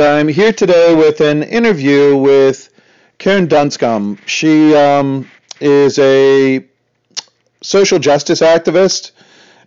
and 0.00 0.18
I'm 0.18 0.28
here 0.28 0.52
today 0.52 0.94
with 0.94 1.22
an 1.22 1.42
interview 1.42 2.18
with 2.18 2.68
Karen 3.16 3.46
Dunscomb. 3.46 4.18
She 4.26 4.74
um, 4.74 5.30
is 5.58 5.98
a 5.98 6.66
social 7.62 7.98
justice 7.98 8.42
activist, 8.42 9.12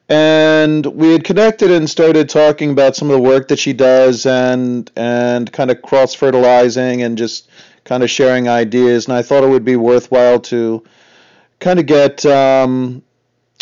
and 0.08 0.86
we 0.86 1.14
had 1.14 1.24
connected 1.24 1.72
and 1.72 1.90
started 1.90 2.30
talking 2.30 2.70
about 2.70 2.96
some 2.96 3.10
of 3.10 3.16
the 3.16 3.22
work 3.22 3.48
that 3.48 3.58
she 3.58 3.74
does 3.74 4.28
and 4.28 4.92
and 4.96 5.52
kind 5.52 5.72
of 5.72 5.82
cross 5.82 6.14
fertilizing 6.14 7.02
and 7.02 7.18
just 7.18 7.50
kind 7.84 8.04
of 8.04 8.10
sharing 8.12 8.48
ideas. 8.48 9.08
And 9.08 9.16
I 9.16 9.24
thought 9.24 9.44
it 9.44 9.50
would 9.50 9.66
be 9.66 9.78
worthwhile 9.78 10.42
to 10.42 10.84
kind 11.60 11.80
of 11.80 11.88
get 11.88 12.24
um, 12.28 13.02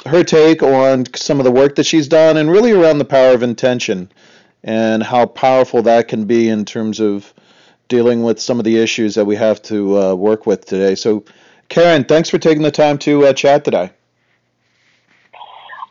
her 0.05 0.21
take 0.21 0.61
on 0.63 1.05
some 1.15 1.39
of 1.39 1.45
the 1.45 1.51
work 1.51 1.75
that 1.75 1.85
she's 1.85 2.09
done 2.09 2.35
and 2.35 2.51
really 2.51 2.71
around 2.73 2.97
the 2.97 3.05
power 3.05 3.31
of 3.33 3.41
intention 3.41 4.11
and 4.63 5.03
how 5.03 5.25
powerful 5.25 5.81
that 5.83 6.07
can 6.07 6.25
be 6.25 6.49
in 6.49 6.65
terms 6.65 6.99
of 6.99 7.33
dealing 7.87 8.23
with 8.23 8.39
some 8.39 8.59
of 8.59 8.65
the 8.65 8.77
issues 8.77 9.15
that 9.15 9.25
we 9.25 9.35
have 9.35 9.61
to 9.63 9.97
uh, 9.97 10.15
work 10.15 10.45
with 10.45 10.65
today. 10.65 10.95
So, 10.95 11.23
Karen, 11.69 12.03
thanks 12.03 12.29
for 12.29 12.37
taking 12.37 12.63
the 12.63 12.71
time 12.71 12.97
to 12.99 13.25
uh, 13.25 13.33
chat 13.33 13.63
today. 13.63 13.91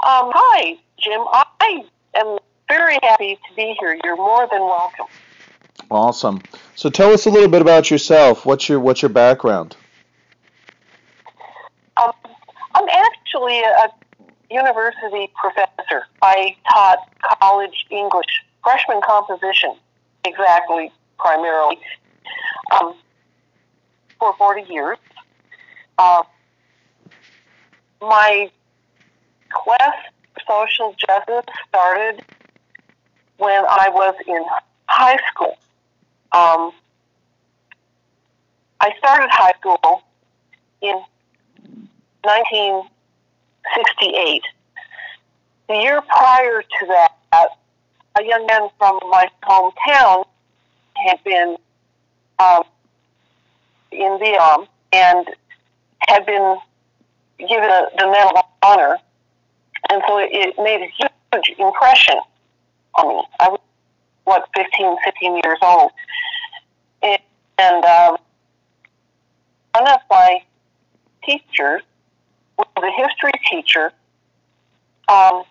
Um, 0.07 0.31
hi, 0.35 0.79
Jim. 0.99 1.21
I 1.31 1.85
am 2.15 2.39
very 2.69 2.99
happy 3.03 3.37
to 3.37 3.55
be 3.57 3.77
here. 3.81 3.99
You're 4.05 4.17
more 4.17 4.49
than 4.51 4.61
welcome. 4.61 5.07
Awesome. 5.91 6.43
So, 6.75 6.91
tell 6.91 7.13
us 7.13 7.27
a 7.27 7.31
little 7.31 7.49
bit 7.49 7.63
about 7.63 7.91
yourself. 7.91 8.45
What's 8.45 8.69
your 8.69 8.81
What's 8.81 9.03
your 9.03 9.09
background? 9.09 9.77
Um, 12.03 12.13
I'm 12.75 12.89
actually 12.89 13.61
a 13.61 13.89
university 14.51 15.31
professor. 15.41 16.07
I 16.23 16.57
taught 16.71 16.99
college 17.41 17.87
English 17.91 18.45
freshman 18.67 19.01
composition, 19.01 19.75
exactly, 20.25 20.93
primarily, 21.21 21.79
um, 22.75 22.97
for 24.19 24.35
40 24.37 24.63
years. 24.69 24.99
Uh, 25.97 26.25
my 28.01 28.51
quest 29.53 30.09
for 30.35 30.41
social 30.49 30.97
justice 30.99 31.45
started 31.69 32.25
when 33.37 33.65
I 33.69 33.89
was 33.89 34.17
in 34.27 34.45
high 34.87 35.19
school. 35.31 35.57
Um, 36.33 36.73
I 38.81 38.91
started 38.99 39.31
high 39.31 39.53
school 39.61 40.03
in 40.83 41.01
1968. 42.23 44.43
The 45.69 45.75
year 45.75 46.03
prior 46.03 46.63
to 46.63 46.87
that, 46.89 47.16
a 48.19 48.25
young 48.25 48.47
man 48.47 48.69
from 48.79 48.99
my 49.11 49.29
hometown 49.43 50.25
had 50.95 51.23
been 51.25 51.57
um, 52.39 52.63
in 53.93 54.19
Vietnam 54.19 54.67
and 54.93 55.27
had 56.01 56.25
been 56.25 56.57
given 57.39 57.69
a, 57.69 57.89
the 57.99 58.07
Medal 58.07 58.39
of 58.39 58.45
Honor, 58.63 58.99
and 59.91 60.03
so 60.09 60.19
it, 60.19 60.31
it 60.33 60.55
made 60.59 60.81
a 60.83 60.91
huge 60.97 61.59
impression 61.59 62.17
on 62.95 63.09
me. 63.09 63.23
I 63.41 63.49
was 63.49 63.61
what 64.25 64.49
15, 64.57 64.97
16 65.05 65.41
years 65.45 65.59
old, 65.63 65.91
and, 67.03 67.19
and 67.59 67.85
um, 67.85 68.17
one 69.75 69.89
of 69.89 70.01
my 70.11 70.41
teachers 71.25 71.83
a 72.59 72.91
history 72.97 73.33
teacher. 73.51 73.93
Um, 75.09 75.45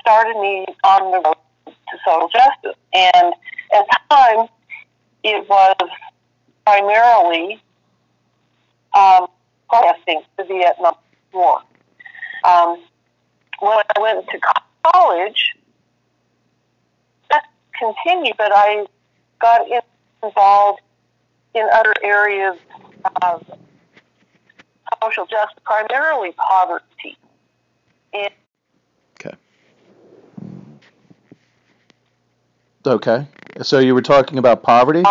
started 0.00 0.40
me 0.40 0.64
on 0.82 1.12
the 1.12 1.20
road 1.20 1.36
to 1.66 1.98
social 2.04 2.28
justice. 2.28 2.80
And 2.92 3.34
at 3.74 3.86
the 3.86 3.98
time, 4.10 4.48
it 5.22 5.48
was 5.48 5.76
primarily 6.64 7.62
um, 8.96 9.26
protesting 9.68 10.22
the 10.36 10.44
Vietnam 10.44 10.94
War. 11.32 11.60
Um, 12.44 12.82
when 13.60 13.78
I 13.96 14.00
went 14.00 14.26
to 14.28 14.40
college, 14.92 15.54
that 17.30 17.44
continued, 17.78 18.36
but 18.36 18.52
I 18.54 18.86
got 19.40 19.62
involved 20.22 20.80
in 21.54 21.66
other 21.72 21.94
areas 22.02 22.58
of 23.22 23.44
social 25.02 25.26
justice, 25.26 25.58
primarily 25.64 26.32
poverty. 26.32 27.16
And 28.12 28.30
Okay. 32.86 33.26
So 33.62 33.78
you 33.78 33.94
were 33.94 34.02
talking 34.02 34.38
about 34.38 34.62
poverty? 34.62 35.02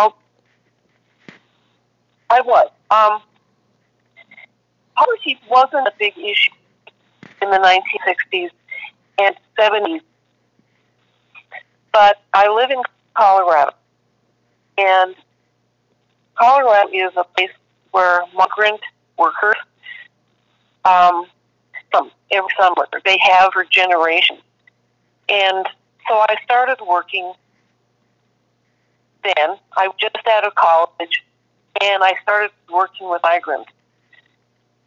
I 2.30 2.40
was. 2.40 2.70
Um, 2.90 3.20
poverty 4.96 5.38
wasn't 5.50 5.86
a 5.86 5.92
big 5.98 6.16
issue 6.16 6.52
in 7.42 7.50
the 7.50 7.58
1960s 7.58 8.50
and 9.18 9.36
70s, 9.58 10.00
but 11.92 12.22
I 12.32 12.48
live 12.48 12.70
in 12.70 12.82
Colorado, 13.14 13.72
and 14.78 15.14
Colorado 16.34 16.90
is 16.92 17.12
a 17.16 17.24
place 17.24 17.50
where 17.90 18.20
migrant 18.34 18.80
workers, 19.18 19.56
um, 20.84 21.26
some 21.94 22.10
every 22.30 22.48
summer 22.58 22.86
they 23.04 23.18
have 23.18 23.52
for 23.52 23.64
generations, 23.64 24.40
and 25.28 25.66
so 26.08 26.14
I 26.14 26.36
started 26.44 26.78
working 26.86 27.32
then. 29.34 29.56
I 29.76 29.88
was 29.88 29.96
just 29.98 30.16
out 30.28 30.46
of 30.46 30.54
college, 30.54 31.24
and 31.80 32.02
I 32.02 32.14
started 32.22 32.50
working 32.72 33.08
with 33.08 33.22
migrants 33.22 33.70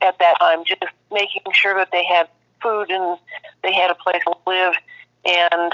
at 0.02 0.18
that 0.20 0.40
time, 0.40 0.64
just 0.66 0.84
making 1.12 1.44
sure 1.54 1.76
that 1.76 1.90
they 1.92 2.06
had 2.06 2.28
food 2.62 2.90
and 2.90 3.18
they 3.64 3.74
had 3.74 3.92
a 3.92 3.96
place 3.96 4.22
to 4.24 4.34
live, 4.48 4.74
and 5.26 5.74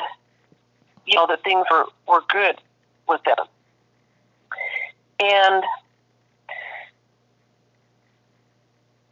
you 1.05 1.15
know 1.15 1.27
that 1.27 1.43
things 1.43 1.65
were 1.69 1.85
were 2.07 2.23
good 2.29 2.55
with 3.07 3.21
them. 3.23 3.45
And 5.19 5.63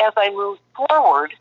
as 0.02 0.14
I 0.18 0.30
moved 0.32 0.62
forward, 0.76 1.34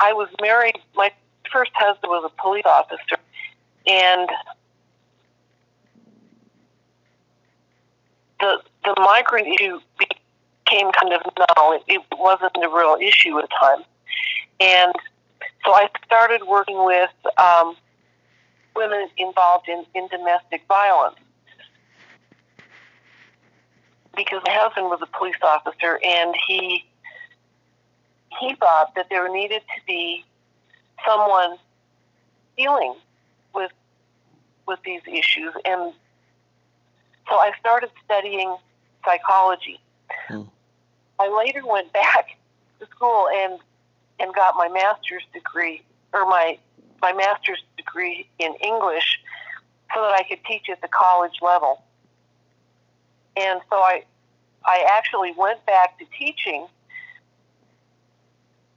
I 0.00 0.12
was 0.12 0.28
married. 0.40 0.76
My 0.94 1.12
first 1.52 1.72
husband 1.74 2.10
was 2.10 2.30
a 2.30 2.42
police 2.42 2.64
officer, 2.64 3.18
and 3.86 4.28
the 8.40 8.60
the 8.84 8.94
migrant 8.98 9.48
issue 9.48 9.80
became 9.98 10.90
kind 10.92 11.12
of 11.12 11.20
null. 11.38 11.72
It, 11.72 11.82
it 11.88 12.02
wasn't 12.18 12.56
a 12.56 12.68
real 12.68 12.96
issue 13.00 13.38
at 13.38 13.48
the 13.48 13.54
time, 13.60 13.84
and 14.60 14.92
so 15.66 15.72
I 15.72 15.88
started 16.04 16.42
working 16.46 16.84
with 16.84 17.10
um, 17.38 17.76
women 18.76 19.08
involved 19.16 19.68
in, 19.68 19.84
in 19.94 20.06
domestic 20.08 20.62
violence. 20.68 21.16
Because 24.16 24.40
my 24.46 24.52
husband 24.52 24.86
was 24.86 25.00
a 25.02 25.18
police 25.18 25.36
officer 25.42 26.00
and 26.02 26.34
he 26.46 26.84
he 28.40 28.54
thought 28.54 28.94
that 28.94 29.06
there 29.10 29.30
needed 29.32 29.60
to 29.60 29.80
be 29.86 30.24
someone 31.06 31.58
dealing 32.56 32.94
with 33.54 33.72
with 34.66 34.78
these 34.84 35.02
issues. 35.06 35.52
And 35.64 35.92
so 37.28 37.36
I 37.36 37.52
started 37.58 37.90
studying 38.04 38.56
psychology. 39.04 39.80
Hmm. 40.28 40.42
I 41.18 41.28
later 41.28 41.62
went 41.66 41.92
back 41.92 42.36
to 42.80 42.86
school 42.86 43.28
and 43.28 43.58
and 44.18 44.34
got 44.34 44.54
my 44.56 44.68
master's 44.68 45.22
degree 45.32 45.82
or 46.12 46.26
my 46.26 46.58
my 47.02 47.12
master's 47.12 47.62
degree 47.76 48.28
in 48.38 48.54
English 48.62 49.18
so 49.94 50.00
that 50.00 50.12
I 50.12 50.22
could 50.28 50.44
teach 50.44 50.68
at 50.70 50.80
the 50.80 50.88
college 50.88 51.38
level. 51.42 51.82
And 53.36 53.60
so 53.70 53.76
I 53.76 54.04
I 54.64 54.86
actually 54.96 55.32
went 55.36 55.64
back 55.66 55.98
to 55.98 56.04
teaching 56.18 56.66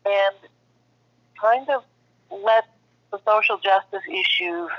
and 0.05 0.35
kind 1.39 1.69
of 1.69 1.83
let 2.31 2.65
the 3.11 3.19
social 3.25 3.57
justice 3.57 4.03
issues 4.07 4.69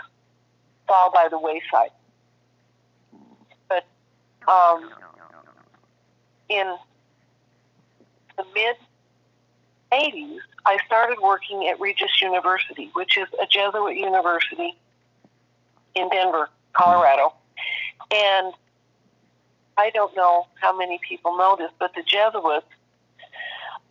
fall 0.87 1.11
by 1.12 1.28
the 1.28 1.38
wayside 1.38 1.90
um, 4.48 4.90
in 6.48 6.75
the 8.37 8.44
mid 8.54 8.76
80s, 9.92 10.38
I 10.66 10.78
started 10.87 11.19
working 11.22 11.69
at 11.69 11.81
Regis 11.81 12.20
University, 12.20 12.90
which 12.94 13.16
is 13.16 13.28
a 13.40 13.46
Jesuit 13.46 13.96
university 13.96 14.76
in 15.94 16.08
Denver, 16.10 16.48
Colorado. 16.72 17.34
And 18.12 18.52
I 19.76 19.90
don't 19.90 20.14
know 20.16 20.46
how 20.60 20.76
many 20.76 21.00
people 21.06 21.37
know 21.37 21.56
this, 21.58 21.70
but 21.78 21.94
the 21.94 22.02
Jesuits 22.02 22.66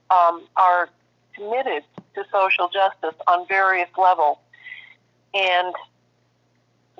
um, 0.09 0.43
are 0.55 0.89
committed 1.35 1.83
to 2.15 2.23
social 2.31 2.69
justice 2.69 3.15
on 3.27 3.47
various 3.47 3.89
levels. 3.97 4.37
And 5.33 5.73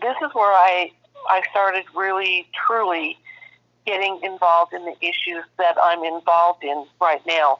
this 0.02 0.16
is 0.24 0.34
where 0.34 0.52
I 0.52 0.92
I 1.30 1.42
started 1.52 1.84
really, 1.96 2.48
truly 2.66 3.18
getting 3.86 4.20
involved 4.24 4.74
in 4.74 4.86
the 4.86 4.96
issues 5.02 5.44
that 5.58 5.76
I'm 5.82 6.04
involved 6.04 6.64
in 6.64 6.86
right 7.02 7.22
now. 7.26 7.60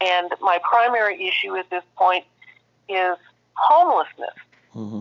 And 0.00 0.30
my 0.40 0.58
primary 0.68 1.26
issue 1.26 1.56
at 1.56 1.70
this 1.70 1.84
point 1.96 2.24
is 2.88 3.16
homelessness. 3.54 4.34
Mm-hmm. 4.74 5.00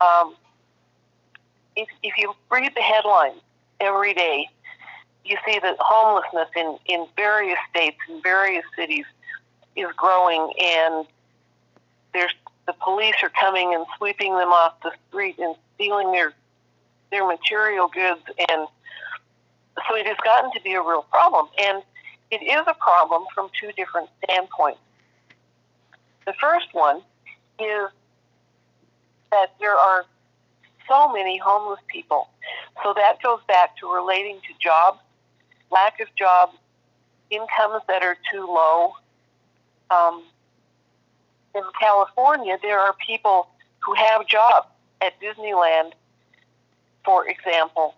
Um, 0.00 0.34
if, 1.76 1.88
if 2.02 2.12
you 2.18 2.34
read 2.50 2.72
the 2.74 2.82
headlines 2.82 3.40
every 3.80 4.12
day, 4.12 4.48
you 5.24 5.36
see 5.46 5.58
that 5.62 5.76
homelessness 5.78 6.48
in, 6.56 6.76
in 6.86 7.06
various 7.16 7.58
states 7.70 7.98
and 8.08 8.22
various 8.22 8.64
cities 8.76 9.04
is 9.76 9.86
growing, 9.96 10.52
and 10.60 11.06
there's 12.12 12.34
the 12.66 12.74
police 12.74 13.14
are 13.22 13.30
coming 13.40 13.74
and 13.74 13.86
sweeping 13.96 14.36
them 14.36 14.50
off 14.50 14.74
the 14.82 14.92
street 15.08 15.36
and 15.38 15.56
stealing 15.74 16.12
their 16.12 16.32
their 17.10 17.26
material 17.26 17.88
goods, 17.88 18.20
and 18.50 18.66
so 19.76 19.96
it 19.96 20.06
has 20.06 20.16
gotten 20.24 20.50
to 20.52 20.60
be 20.62 20.74
a 20.74 20.80
real 20.80 21.06
problem. 21.10 21.46
And 21.58 21.82
it 22.30 22.42
is 22.42 22.62
a 22.66 22.74
problem 22.74 23.24
from 23.34 23.50
two 23.60 23.72
different 23.72 24.08
standpoints. 24.24 24.80
The 26.26 26.34
first 26.40 26.68
one 26.72 27.02
is 27.58 27.88
that 29.30 29.54
there 29.60 29.74
are 29.76 30.04
so 30.88 31.12
many 31.12 31.38
homeless 31.38 31.80
people. 31.88 32.28
So 32.82 32.92
that 32.94 33.22
goes 33.22 33.40
back 33.48 33.76
to 33.78 33.92
relating 33.92 34.36
to 34.36 34.54
jobs, 34.60 34.98
lack 35.70 36.00
of 36.00 36.08
jobs, 36.16 36.52
incomes 37.30 37.82
that 37.88 38.02
are 38.02 38.16
too 38.32 38.46
low. 38.46 38.92
Um, 39.90 40.22
in 41.54 41.62
California, 41.78 42.58
there 42.62 42.78
are 42.78 42.94
people 43.06 43.48
who 43.80 43.94
have 43.94 44.26
jobs 44.26 44.68
at 45.00 45.14
Disneyland, 45.20 45.92
for 47.04 47.28
example, 47.28 47.94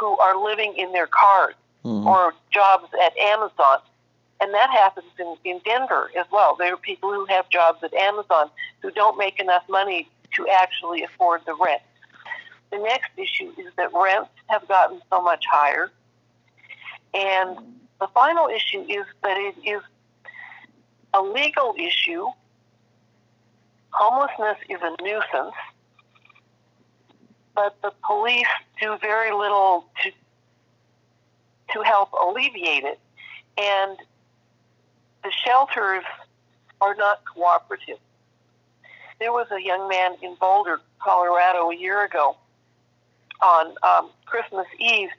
who 0.00 0.16
are 0.18 0.42
living 0.42 0.74
in 0.76 0.92
their 0.92 1.06
cars 1.06 1.54
mm-hmm. 1.84 2.06
or 2.06 2.34
jobs 2.50 2.88
at 3.04 3.16
Amazon. 3.18 3.78
And 4.40 4.54
that 4.54 4.70
happens 4.70 5.06
in, 5.18 5.36
in 5.44 5.60
Denver 5.64 6.10
as 6.18 6.24
well. 6.32 6.56
There 6.58 6.72
are 6.72 6.78
people 6.78 7.12
who 7.12 7.26
have 7.26 7.48
jobs 7.50 7.82
at 7.84 7.92
Amazon 7.92 8.50
who 8.80 8.90
don't 8.90 9.18
make 9.18 9.38
enough 9.38 9.62
money 9.68 10.08
to 10.36 10.48
actually 10.48 11.02
afford 11.02 11.42
the 11.46 11.54
rent. 11.62 11.82
The 12.72 12.78
next 12.78 13.10
issue 13.18 13.52
is 13.58 13.72
that 13.76 13.90
rents 13.92 14.30
have 14.46 14.66
gotten 14.66 15.02
so 15.10 15.20
much 15.20 15.44
higher. 15.50 15.90
And 17.12 17.58
the 18.00 18.06
final 18.14 18.48
issue 18.48 18.82
is 18.88 19.04
that 19.22 19.36
it 19.36 19.54
is 19.68 19.82
a 21.12 21.20
legal 21.20 21.74
issue. 21.78 22.26
Homelessness 23.90 24.56
is 24.68 24.78
a 24.82 25.02
nuisance, 25.02 25.54
but 27.60 27.76
the 27.82 27.92
police 28.06 28.46
do 28.80 28.96
very 29.02 29.32
little 29.32 29.84
to 30.02 30.10
to 31.74 31.82
help 31.82 32.10
alleviate 32.12 32.84
it. 32.84 32.98
And 33.58 33.98
the 35.22 35.30
shelters 35.30 36.04
are 36.80 36.94
not 36.94 37.22
cooperative. 37.32 37.98
There 39.18 39.32
was 39.32 39.46
a 39.52 39.62
young 39.62 39.88
man 39.88 40.16
in 40.22 40.36
Boulder, 40.40 40.80
Colorado, 41.00 41.70
a 41.70 41.76
year 41.76 42.02
ago 42.02 42.36
on 43.42 43.74
um, 43.82 44.10
Christmas 44.24 44.66
Eve. 44.78 45.10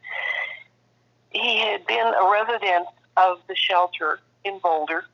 He 1.29 1.59
had 1.59 1.85
been 1.85 2.07
a 2.07 2.29
resident 2.31 2.87
of 3.17 3.37
the 3.47 3.55
shelter 3.55 4.19
in 4.43 4.57
Boulder 4.59 5.05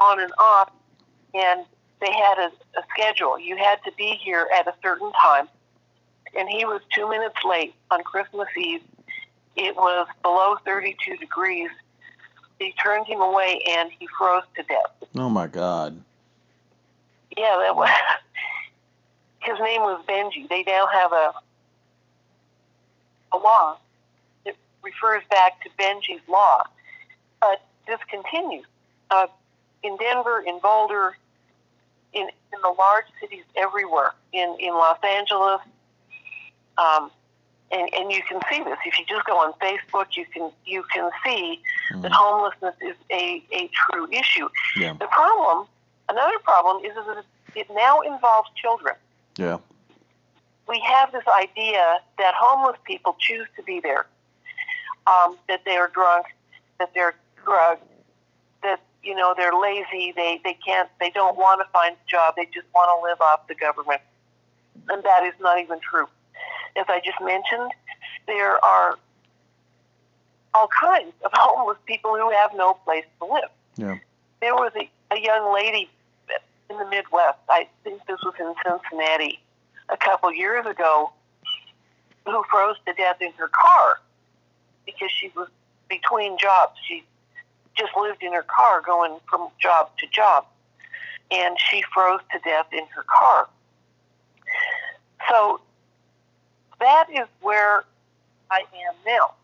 on 0.00 0.20
and 0.20 0.32
off, 0.38 0.70
and 1.34 1.64
they 2.00 2.12
had 2.12 2.38
a, 2.38 2.78
a 2.78 2.82
schedule. 2.90 3.38
You 3.38 3.56
had 3.56 3.82
to 3.84 3.92
be 3.96 4.18
here 4.22 4.48
at 4.56 4.66
a 4.66 4.74
certain 4.82 5.10
time, 5.20 5.48
and 6.36 6.48
he 6.48 6.64
was 6.64 6.80
two 6.94 7.08
minutes 7.08 7.36
late 7.44 7.74
on 7.90 8.02
Christmas 8.02 8.48
Eve. 8.56 8.82
It 9.56 9.74
was 9.74 10.06
below 10.22 10.56
32 10.64 11.16
degrees. 11.16 11.70
They 12.60 12.72
turned 12.82 13.06
him 13.06 13.20
away, 13.20 13.62
and 13.68 13.90
he 13.98 14.06
froze 14.18 14.44
to 14.56 14.62
death. 14.64 15.08
Oh 15.16 15.28
my 15.28 15.46
God! 15.46 16.00
Yeah, 17.36 17.56
that 17.60 17.76
was. 17.76 17.88
His 19.40 19.58
name 19.60 19.80
was 19.82 20.04
Benji. 20.08 20.48
They 20.48 20.64
now 20.64 20.86
have 20.92 21.12
a 21.12 21.32
a 23.32 23.36
law 23.36 23.78
that 24.44 24.54
refers 24.82 25.22
back 25.30 25.62
to 25.62 25.70
Benji's 25.78 26.26
law, 26.28 26.62
but 27.40 27.62
this 27.86 27.98
continues. 28.10 28.66
Uh, 29.10 29.26
in 29.82 29.96
Denver, 29.96 30.42
in 30.46 30.58
Boulder, 30.60 31.16
in, 32.12 32.22
in 32.22 32.60
the 32.62 32.74
large 32.78 33.06
cities 33.20 33.44
everywhere, 33.56 34.12
in, 34.32 34.56
in 34.58 34.74
Los 34.74 34.98
Angeles. 35.04 35.60
Um, 36.76 37.10
and, 37.70 37.88
and 37.94 38.10
you 38.10 38.22
can 38.22 38.40
see 38.50 38.62
this 38.62 38.78
if 38.86 38.98
you 38.98 39.04
just 39.06 39.26
go 39.26 39.36
on 39.36 39.52
Facebook. 39.60 40.16
You 40.16 40.24
can 40.32 40.50
you 40.64 40.82
can 40.94 41.10
see 41.24 41.60
mm. 41.92 42.02
that 42.02 42.12
homelessness 42.12 42.74
is 42.80 42.96
a, 43.10 43.42
a 43.52 43.68
true 43.90 44.08
issue. 44.10 44.48
Yeah. 44.76 44.94
The 44.94 45.06
problem, 45.06 45.66
another 46.08 46.38
problem, 46.44 46.84
is 46.84 46.94
that 46.94 47.24
it 47.54 47.66
now 47.74 48.00
involves 48.00 48.48
children. 48.54 48.94
Yeah. 49.36 49.58
We 50.66 50.80
have 50.80 51.12
this 51.12 51.24
idea 51.26 52.00
that 52.18 52.34
homeless 52.38 52.76
people 52.84 53.16
choose 53.18 53.46
to 53.56 53.62
be 53.62 53.80
there, 53.80 54.06
um, 55.06 55.36
that 55.48 55.62
they 55.64 55.76
are 55.76 55.88
drunk, 55.88 56.26
that 56.78 56.90
they're 56.94 57.14
drugged, 57.44 57.82
that 58.62 58.80
you 59.02 59.14
know 59.14 59.34
they're 59.36 59.54
lazy 59.54 60.12
they 60.16 60.40
they 60.44 60.56
can't 60.64 60.88
they 61.00 61.10
don't 61.10 61.36
want 61.36 61.60
to 61.60 61.72
find 61.72 61.94
a 61.94 62.10
job 62.10 62.34
they 62.36 62.46
just 62.46 62.66
want 62.74 62.88
to 62.88 63.08
live 63.08 63.20
off 63.20 63.46
the 63.48 63.54
government. 63.54 64.00
And 64.88 65.02
that 65.02 65.24
is 65.24 65.34
not 65.40 65.60
even 65.60 65.80
true. 65.80 66.06
As 66.76 66.86
i 66.88 67.00
just 67.04 67.20
mentioned 67.20 67.72
there 68.26 68.62
are 68.64 68.98
all 70.54 70.68
kinds 70.80 71.12
of 71.24 71.30
homeless 71.34 71.78
people 71.86 72.16
who 72.16 72.30
have 72.30 72.50
no 72.56 72.74
place 72.84 73.04
to 73.20 73.26
live. 73.26 73.50
Yeah. 73.76 73.98
there 74.40 74.54
was 74.54 74.72
a, 74.76 74.90
a 75.14 75.20
young 75.20 75.54
lady 75.54 75.88
in 76.68 76.76
the 76.76 76.86
midwest 76.86 77.38
i 77.48 77.68
think 77.84 78.04
this 78.06 78.18
was 78.24 78.34
in 78.40 78.52
cincinnati 78.66 79.40
a 79.88 79.96
couple 79.96 80.32
years 80.32 80.66
ago 80.66 81.12
who 82.26 82.44
froze 82.50 82.76
to 82.86 82.92
death 82.94 83.16
in 83.20 83.32
her 83.32 83.48
car 83.48 84.00
because 84.84 85.10
she 85.10 85.30
was 85.34 85.48
between 85.88 86.38
jobs. 86.38 86.78
She 86.86 87.04
just 87.78 87.92
lived 87.96 88.22
in 88.22 88.32
her 88.32 88.44
car 88.44 88.82
going 88.84 89.16
from 89.28 89.48
job 89.60 89.90
to 89.98 90.06
job. 90.08 90.44
And 91.30 91.56
she 91.58 91.82
froze 91.92 92.20
to 92.32 92.38
death 92.40 92.66
in 92.72 92.86
her 92.94 93.04
car. 93.18 93.48
So 95.28 95.60
that 96.80 97.06
is 97.12 97.26
where 97.40 97.84
I 98.50 98.60
am 98.60 98.94
now. 99.06 99.34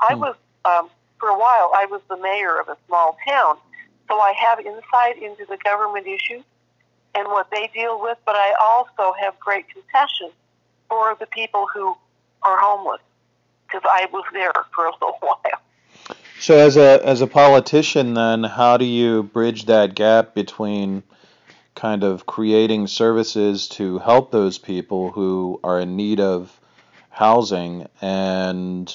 I 0.00 0.14
hmm. 0.14 0.20
was, 0.20 0.36
um, 0.64 0.88
for 1.18 1.28
a 1.28 1.38
while, 1.38 1.72
I 1.74 1.86
was 1.90 2.00
the 2.08 2.16
mayor 2.16 2.60
of 2.60 2.68
a 2.68 2.76
small 2.86 3.16
town. 3.28 3.56
So 4.08 4.18
I 4.18 4.32
have 4.32 4.60
insight 4.60 5.22
into 5.22 5.46
the 5.48 5.58
government 5.64 6.06
issues 6.06 6.44
and 7.14 7.28
what 7.28 7.50
they 7.50 7.70
deal 7.74 8.00
with, 8.00 8.18
but 8.24 8.34
I 8.36 8.54
also 8.60 9.14
have 9.20 9.38
great 9.38 9.66
compassion 9.68 10.30
for 10.88 11.16
the 11.18 11.26
people 11.26 11.66
who 11.72 11.96
are 12.42 12.58
homeless 12.58 13.00
because 13.66 13.82
I 13.84 14.06
was 14.12 14.24
there 14.32 14.52
for 14.74 14.86
a 14.86 14.90
little 15.00 15.18
while. 15.20 15.60
So 16.42 16.58
as 16.58 16.76
a 16.76 17.00
as 17.06 17.20
a 17.20 17.28
politician 17.28 18.14
then 18.14 18.42
how 18.42 18.76
do 18.76 18.84
you 18.84 19.22
bridge 19.22 19.66
that 19.66 19.94
gap 19.94 20.34
between 20.34 21.04
kind 21.76 22.02
of 22.02 22.26
creating 22.26 22.88
services 22.88 23.68
to 23.68 24.00
help 24.00 24.32
those 24.32 24.58
people 24.58 25.12
who 25.12 25.60
are 25.62 25.78
in 25.78 25.94
need 25.94 26.18
of 26.18 26.60
housing 27.10 27.86
and 28.00 28.92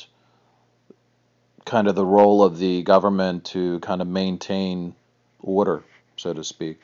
kind 1.63 1.87
of 1.87 1.95
the 1.95 2.05
role 2.05 2.43
of 2.43 2.57
the 2.57 2.83
government 2.83 3.45
to 3.45 3.79
kind 3.79 4.01
of 4.01 4.09
maintain 4.09 4.93
order, 5.39 5.85
so 6.17 6.33
to 6.33 6.43
speak? 6.43 6.81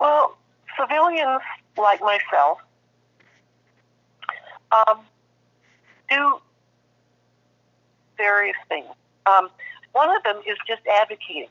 Well, 0.00 0.36
civilians 0.78 1.40
like 1.78 2.02
myself 2.02 2.58
um, 4.70 5.00
do 6.10 6.42
various 8.16 8.56
things. 8.68 8.86
Um, 9.26 9.48
one 9.92 10.14
of 10.14 10.22
them 10.22 10.38
is 10.46 10.56
just 10.66 10.82
advocating. 10.86 11.48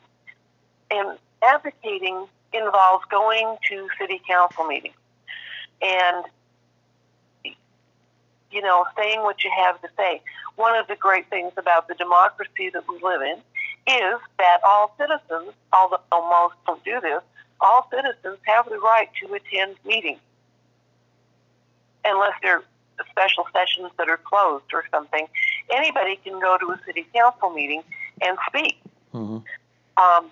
And 0.90 1.18
advocating 1.42 2.26
involves 2.52 3.04
going 3.10 3.56
to 3.68 3.88
city 3.98 4.20
council 4.28 4.64
meetings 4.64 4.94
and, 5.80 6.24
you 8.50 8.60
know, 8.60 8.84
saying 8.96 9.22
what 9.22 9.42
you 9.42 9.50
have 9.56 9.80
to 9.82 9.88
say. 9.96 10.20
One 10.56 10.78
of 10.78 10.86
the 10.86 10.96
great 10.96 11.30
things 11.30 11.52
about 11.56 11.88
the 11.88 11.94
democracy 11.94 12.70
that 12.72 12.84
we 12.88 13.00
live 13.02 13.22
in 13.22 13.38
is 13.86 14.20
that 14.38 14.58
all 14.64 14.94
citizens, 14.98 15.54
although 15.72 15.98
most 16.12 16.54
don't 16.66 16.84
do 16.84 17.00
this, 17.00 17.22
all 17.60 17.88
citizens 17.90 18.38
have 18.42 18.68
the 18.68 18.78
right 18.78 19.08
to 19.22 19.34
attend 19.34 19.76
meetings 19.84 20.20
unless 22.04 22.34
they're 22.42 22.62
special 23.10 23.46
sessions 23.52 23.90
that 23.98 24.08
are 24.08 24.18
closed 24.18 24.64
or 24.72 24.84
something 24.90 25.26
anybody 25.70 26.18
can 26.24 26.38
go 26.40 26.56
to 26.58 26.70
a 26.72 26.80
city 26.86 27.06
council 27.14 27.50
meeting 27.50 27.82
and 28.22 28.36
speak. 28.48 28.78
Mm-hmm. 29.14 29.38
Um, 30.02 30.30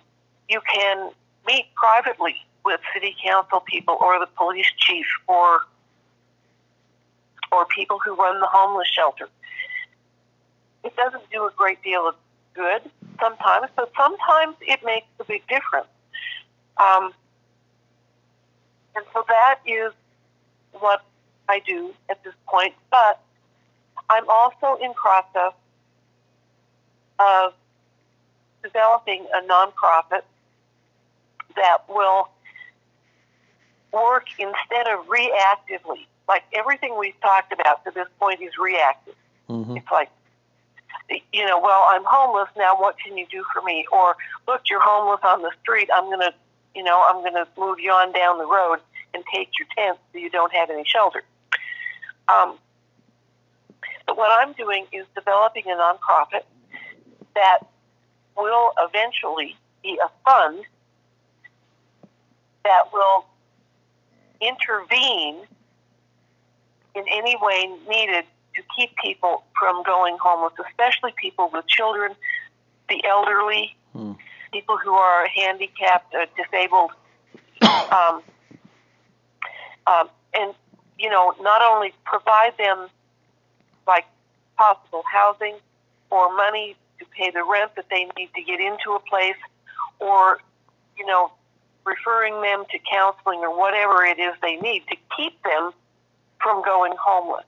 you 0.49 0.61
can 0.73 1.11
meet 1.47 1.67
privately 1.75 2.37
with 2.65 2.81
city 2.93 3.15
council 3.25 3.61
people 3.61 3.97
or 4.01 4.19
the 4.19 4.29
police 4.37 4.71
chief 4.79 5.07
or 5.27 5.61
or 7.53 7.67
people 7.67 7.99
who 8.05 8.15
run 8.15 8.39
the 8.41 8.47
homeless 8.47 8.89
shelter. 8.89 9.29
It 10.85 10.95
doesn't 10.97 11.29
do 11.31 11.45
a 11.47 11.51
great 11.57 11.83
deal 11.83 12.07
of 12.07 12.15
good 12.55 12.83
sometimes, 13.21 13.69
but 13.77 13.91
sometimes 13.97 14.57
it 14.61 14.81
makes 14.85 15.07
a 15.19 15.25
big 15.25 15.43
difference. 15.49 15.89
Um, 16.77 17.13
and 18.95 19.05
so 19.13 19.25
that 19.29 19.59
is 19.67 19.93
what 20.73 21.03
I 21.49 21.61
do 21.67 21.93
at 22.09 22.23
this 22.25 22.35
point. 22.47 22.75
But 22.91 23.21
I'm 24.11 24.29
also 24.29 24.77
in 24.83 24.93
process 24.95 25.53
of 27.21 27.55
developing 28.63 29.25
a 29.33 29.47
nonprofit 29.47 30.23
that 31.57 31.79
will 31.89 32.29
work 33.93 34.27
instead 34.39 34.89
of 34.89 35.07
reactively. 35.07 36.07
Like 36.29 36.43
everything 36.53 36.97
we've 36.99 37.19
talked 37.21 37.53
about 37.53 37.85
to 37.85 37.93
this 37.93 38.09
point 38.19 38.41
is 38.43 38.53
reactive. 38.61 39.15
Mm-hmm. 39.49 39.77
It's 39.77 39.91
like, 39.91 40.11
you 41.33 41.47
know, 41.47 41.61
well, 41.61 41.87
I'm 41.89 42.05
homeless 42.05 42.49
now. 42.57 42.77
What 42.77 42.97
can 42.99 43.17
you 43.17 43.27
do 43.31 43.45
for 43.53 43.63
me? 43.63 43.87
Or 43.93 44.17
look, 44.47 44.63
you're 44.69 44.83
homeless 44.83 45.21
on 45.25 45.43
the 45.43 45.51
street. 45.63 45.89
I'm 45.95 46.11
gonna, 46.11 46.33
you 46.75 46.83
know, 46.83 47.03
I'm 47.07 47.23
gonna 47.25 47.47
move 47.57 47.79
you 47.81 47.91
on 47.91 48.13
down 48.13 48.39
the 48.39 48.47
road 48.47 48.79
and 49.15 49.25
take 49.33 49.51
your 49.59 49.67
tent 49.77 49.99
so 50.13 50.19
you 50.19 50.31
don't 50.31 50.53
have 50.53 50.71
any 50.71 50.85
shelter. 50.85 51.23
Um, 52.29 52.59
but 54.11 54.17
what 54.17 54.31
I'm 54.43 54.55
doing 54.55 54.87
is 54.93 55.07
developing 55.15 55.63
a 55.67 55.77
nonprofit 55.77 56.43
that 57.37 57.61
will 58.37 58.73
eventually 58.81 59.57
be 59.85 60.01
a 60.05 60.11
fund 60.29 60.65
that 62.65 62.93
will 62.93 63.25
intervene 64.41 65.37
in 66.97 67.05
any 67.09 67.37
way 67.41 67.71
needed 67.89 68.25
to 68.57 68.63
keep 68.77 68.97
people 68.97 69.45
from 69.57 69.85
going 69.85 70.17
homeless, 70.21 70.55
especially 70.69 71.15
people 71.17 71.49
with 71.53 71.65
children, 71.69 72.17
the 72.89 73.01
elderly, 73.05 73.77
hmm. 73.93 74.15
people 74.53 74.77
who 74.77 74.95
are 74.95 75.29
handicapped, 75.29 76.13
or 76.15 76.27
disabled, 76.37 76.91
um, 77.63 78.23
um, 79.87 80.09
and 80.35 80.53
you 80.99 81.09
know, 81.09 81.33
not 81.41 81.63
only 81.63 81.95
provide 82.05 82.55
them 82.59 82.89
like 83.87 84.07
possible 84.57 85.03
housing 85.11 85.57
or 86.11 86.35
money 86.35 86.77
to 86.99 87.05
pay 87.07 87.31
the 87.31 87.45
rent 87.45 87.75
that 87.77 87.87
they 87.91 88.09
need 88.17 88.31
to 88.35 88.43
get 88.43 88.61
into 88.61 88.93
a 88.93 89.01
place, 89.01 89.37
or 89.99 90.41
you 90.99 91.07
know, 91.07 91.33
referring 91.85 92.41
them 92.43 92.65
to 92.71 92.79
counseling 92.91 93.41
or 93.41 93.57
whatever 93.57 94.05
it 94.05 94.19
is 94.19 94.35
they 94.43 94.57
need 94.57 94.83
to 94.89 94.97
keep 95.17 95.43
them 95.43 95.73
from 96.41 96.63
going 96.63 96.95
homeless. 97.03 97.45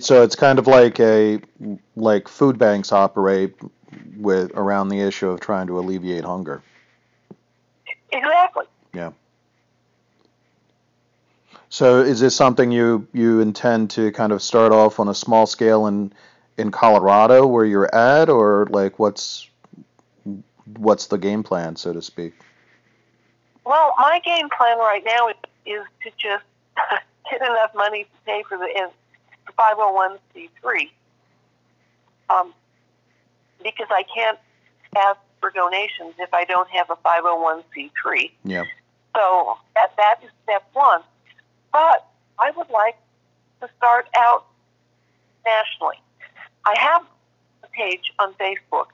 So 0.00 0.22
it's 0.22 0.36
kind 0.36 0.60
of 0.60 0.68
like 0.68 1.00
a 1.00 1.40
like 1.96 2.28
food 2.28 2.58
banks 2.58 2.92
operate 2.92 3.56
with 4.16 4.52
around 4.54 4.88
the 4.88 5.00
issue 5.00 5.28
of 5.28 5.40
trying 5.40 5.66
to 5.66 5.78
alleviate 5.78 6.24
hunger. 6.24 6.62
Exactly. 8.12 8.66
Yeah. 8.92 9.10
So 11.74 12.02
is 12.02 12.20
this 12.20 12.36
something 12.36 12.70
you 12.70 13.08
you 13.12 13.40
intend 13.40 13.90
to 13.90 14.12
kind 14.12 14.30
of 14.30 14.40
start 14.40 14.70
off 14.70 15.00
on 15.00 15.08
a 15.08 15.14
small 15.14 15.44
scale 15.44 15.88
in 15.88 16.12
in 16.56 16.70
Colorado 16.70 17.48
where 17.48 17.64
you're 17.64 17.92
at, 17.92 18.28
or 18.28 18.68
like 18.70 19.00
what's 19.00 19.50
what's 20.76 21.08
the 21.08 21.18
game 21.18 21.42
plan, 21.42 21.74
so 21.74 21.92
to 21.92 22.00
speak? 22.00 22.34
Well, 23.64 23.92
my 23.98 24.20
game 24.24 24.48
plan 24.56 24.78
right 24.78 25.02
now 25.04 25.26
is, 25.30 25.34
is 25.66 25.82
to 26.04 26.10
just 26.10 26.44
get 27.28 27.42
enough 27.42 27.74
money 27.74 28.04
to 28.04 28.10
pay 28.24 28.44
for 28.48 28.56
the 28.56 28.90
501c3 29.58 30.90
um, 32.30 32.54
because 33.64 33.88
I 33.90 34.04
can't 34.14 34.38
ask 34.96 35.18
for 35.40 35.50
donations 35.50 36.14
if 36.20 36.32
I 36.32 36.44
don't 36.44 36.70
have 36.70 36.88
a 36.90 36.96
501c3. 37.04 38.30
Yeah. 38.44 38.62
So 39.16 39.58
that 39.74 39.96
that 39.96 40.20
is 40.22 40.30
step 40.44 40.62
one. 40.72 41.02
But 41.74 42.06
I 42.38 42.52
would 42.52 42.70
like 42.70 42.96
to 43.60 43.68
start 43.76 44.06
out 44.16 44.46
nationally. 45.44 45.96
I 46.64 46.74
have 46.78 47.02
a 47.64 47.66
page 47.66 48.12
on 48.20 48.32
Facebook. 48.34 48.86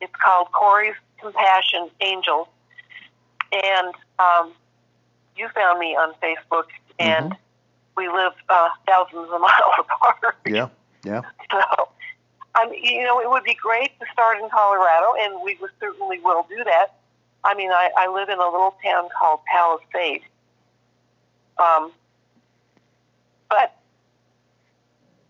It's 0.00 0.12
called 0.22 0.48
Corey's 0.50 0.96
Compassion 1.20 1.90
Angels, 2.00 2.48
and 3.52 3.94
um, 4.18 4.50
you 5.36 5.48
found 5.54 5.78
me 5.78 5.94
on 5.94 6.12
Facebook, 6.20 6.64
and 6.98 7.26
mm-hmm. 7.26 7.96
we 7.96 8.08
live 8.08 8.32
uh, 8.48 8.70
thousands 8.84 9.30
of 9.32 9.40
miles 9.40 9.74
apart. 9.78 10.36
Yeah, 10.44 10.70
yeah. 11.04 11.20
So, 11.52 11.88
I 12.56 12.68
mean, 12.68 12.82
you 12.82 13.04
know, 13.04 13.20
it 13.20 13.30
would 13.30 13.44
be 13.44 13.54
great 13.54 13.96
to 14.00 14.06
start 14.12 14.38
in 14.42 14.50
Colorado, 14.50 15.06
and 15.20 15.40
we 15.44 15.56
certainly 15.78 16.18
will 16.18 16.46
do 16.48 16.64
that. 16.64 16.96
I 17.44 17.54
mean, 17.54 17.70
I, 17.70 17.90
I 17.96 18.08
live 18.08 18.28
in 18.28 18.40
a 18.40 18.50
little 18.50 18.74
town 18.84 19.08
called 19.20 19.38
Palisade. 19.46 20.22
Um, 21.58 21.92
but, 23.48 23.76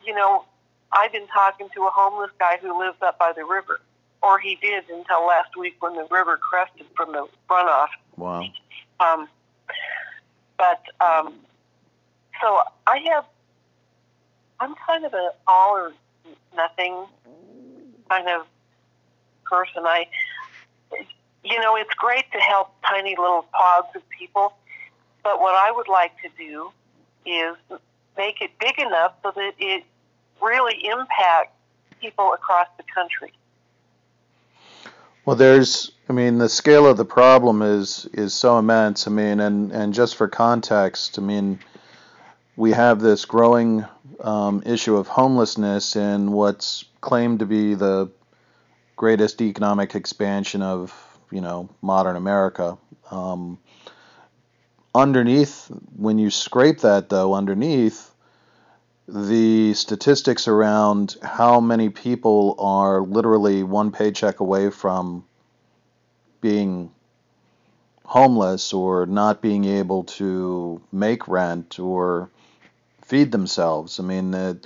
you 0.04 0.14
know, 0.14 0.44
I've 0.92 1.12
been 1.12 1.26
talking 1.28 1.68
to 1.74 1.86
a 1.86 1.90
homeless 1.90 2.30
guy 2.38 2.58
who 2.60 2.78
lives 2.78 2.98
up 3.02 3.18
by 3.18 3.32
the 3.34 3.44
river, 3.44 3.80
or 4.22 4.38
he 4.38 4.56
did 4.56 4.84
until 4.88 5.26
last 5.26 5.56
week 5.58 5.76
when 5.80 5.94
the 5.94 6.06
river 6.10 6.36
crested 6.36 6.86
from 6.94 7.12
the 7.12 7.26
runoff. 7.50 7.88
Wow. 8.16 8.44
Um, 9.00 9.28
but 10.58 10.82
um, 11.00 11.34
so 12.40 12.60
I 12.86 12.98
have, 13.10 13.24
I'm 14.60 14.74
kind 14.86 15.04
of 15.04 15.12
an 15.14 15.30
all 15.46 15.76
or 15.76 15.92
nothing 16.54 17.06
kind 18.08 18.28
of 18.28 18.46
person. 19.44 19.82
I, 19.84 20.06
you 21.44 21.60
know, 21.60 21.74
it's 21.76 21.94
great 21.94 22.30
to 22.32 22.38
help 22.38 22.74
tiny 22.86 23.16
little 23.18 23.44
pods 23.52 23.88
of 23.96 24.08
people, 24.10 24.52
but 25.22 25.40
what 25.40 25.54
I 25.54 25.70
would 25.70 25.88
like 25.88 26.12
to 26.22 26.28
do 26.36 26.70
is 27.24 27.56
make 28.16 28.40
it 28.40 28.50
big 28.58 28.78
enough 28.78 29.14
so 29.22 29.32
that 29.34 29.52
it 29.58 29.84
really 30.40 30.84
impacts 30.84 31.54
people 32.00 32.32
across 32.32 32.66
the 32.76 32.84
country. 32.92 33.32
Well, 35.24 35.36
there's, 35.36 35.92
I 36.08 36.12
mean, 36.12 36.38
the 36.38 36.48
scale 36.48 36.86
of 36.86 36.96
the 36.96 37.04
problem 37.04 37.62
is 37.62 38.08
is 38.12 38.34
so 38.34 38.58
immense. 38.58 39.06
I 39.06 39.10
mean, 39.10 39.38
and 39.38 39.70
and 39.70 39.94
just 39.94 40.16
for 40.16 40.26
context, 40.26 41.18
I 41.18 41.22
mean, 41.22 41.60
we 42.56 42.72
have 42.72 43.00
this 43.00 43.24
growing 43.24 43.84
um, 44.20 44.62
issue 44.66 44.96
of 44.96 45.06
homelessness 45.06 45.94
in 45.94 46.32
what's 46.32 46.84
claimed 47.00 47.38
to 47.38 47.46
be 47.46 47.74
the 47.74 48.10
greatest 48.96 49.40
economic 49.40 49.94
expansion 49.94 50.60
of 50.60 50.92
you 51.30 51.40
know 51.40 51.68
modern 51.80 52.16
America. 52.16 52.76
Um, 53.12 53.58
underneath, 54.94 55.70
when 55.96 56.18
you 56.18 56.30
scrape 56.30 56.80
that 56.80 57.08
though, 57.08 57.34
underneath 57.34 58.10
the 59.08 59.74
statistics 59.74 60.46
around 60.48 61.16
how 61.22 61.60
many 61.60 61.88
people 61.88 62.54
are 62.58 63.00
literally 63.00 63.62
one 63.62 63.90
paycheck 63.90 64.40
away 64.40 64.70
from 64.70 65.24
being 66.40 66.90
homeless 68.04 68.72
or 68.72 69.06
not 69.06 69.40
being 69.40 69.64
able 69.64 70.04
to 70.04 70.80
make 70.92 71.26
rent 71.28 71.78
or 71.78 72.30
feed 73.04 73.32
themselves. 73.32 73.98
I 73.98 74.02
mean, 74.02 74.60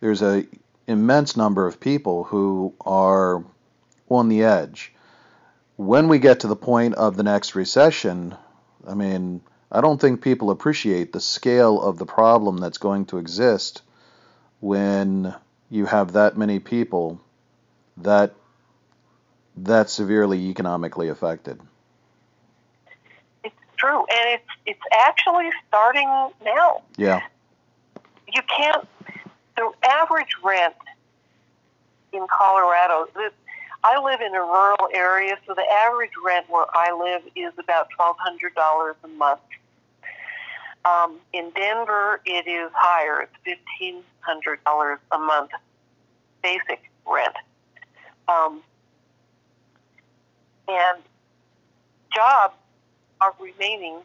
there's 0.00 0.22
a 0.22 0.46
immense 0.86 1.36
number 1.36 1.66
of 1.66 1.80
people 1.80 2.24
who 2.24 2.74
are 2.80 3.44
on 4.08 4.28
the 4.28 4.44
edge. 4.44 4.92
When 5.76 6.08
we 6.08 6.18
get 6.18 6.40
to 6.40 6.48
the 6.48 6.56
point 6.56 6.94
of 6.94 7.16
the 7.16 7.22
next 7.22 7.54
recession, 7.54 8.34
I 8.86 8.94
mean, 8.94 9.42
I 9.70 9.80
don't 9.80 10.00
think 10.00 10.22
people 10.22 10.50
appreciate 10.50 11.12
the 11.12 11.20
scale 11.20 11.80
of 11.80 11.98
the 11.98 12.06
problem 12.06 12.58
that's 12.58 12.78
going 12.78 13.06
to 13.06 13.18
exist 13.18 13.82
when 14.60 15.34
you 15.70 15.86
have 15.86 16.12
that 16.12 16.36
many 16.36 16.60
people 16.60 17.20
that 17.98 18.34
that 19.56 19.90
severely 19.90 20.50
economically 20.50 21.08
affected. 21.08 21.60
It's 23.42 23.54
true, 23.76 23.98
and 23.98 24.40
it's 24.40 24.48
it's 24.66 24.80
actually 25.06 25.50
starting 25.68 26.08
now. 26.44 26.82
Yeah. 26.96 27.22
You 28.32 28.42
can't. 28.56 28.86
The 29.56 29.72
average 29.88 30.36
rent 30.44 30.74
in 32.12 32.26
Colorado. 32.30 33.08
I 33.88 34.02
live 34.02 34.20
in 34.20 34.34
a 34.34 34.40
rural 34.40 34.88
area, 34.92 35.36
so 35.46 35.54
the 35.54 35.62
average 35.62 36.10
rent 36.24 36.46
where 36.50 36.66
I 36.74 36.90
live 36.90 37.22
is 37.36 37.52
about 37.56 37.86
twelve 37.94 38.16
hundred 38.18 38.52
dollars 38.56 38.96
a 39.04 39.08
month. 39.08 39.38
Um, 40.84 41.18
in 41.32 41.50
Denver, 41.54 42.20
it 42.24 42.48
is 42.48 42.68
higher. 42.74 43.20
It's 43.22 43.32
fifteen 43.44 44.02
hundred 44.22 44.58
dollars 44.64 44.98
a 45.12 45.18
month, 45.18 45.52
basic 46.42 46.90
rent. 47.06 47.36
Um, 48.26 48.60
and 50.66 51.00
jobs 52.12 52.54
are 53.20 53.34
remaining 53.38 53.98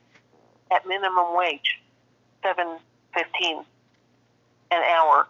at 0.70 0.88
minimum 0.88 1.36
wage, 1.36 1.80
seven 2.44 2.78
fifteen 3.16 3.64
an 4.70 4.84
hour. 4.96 5.26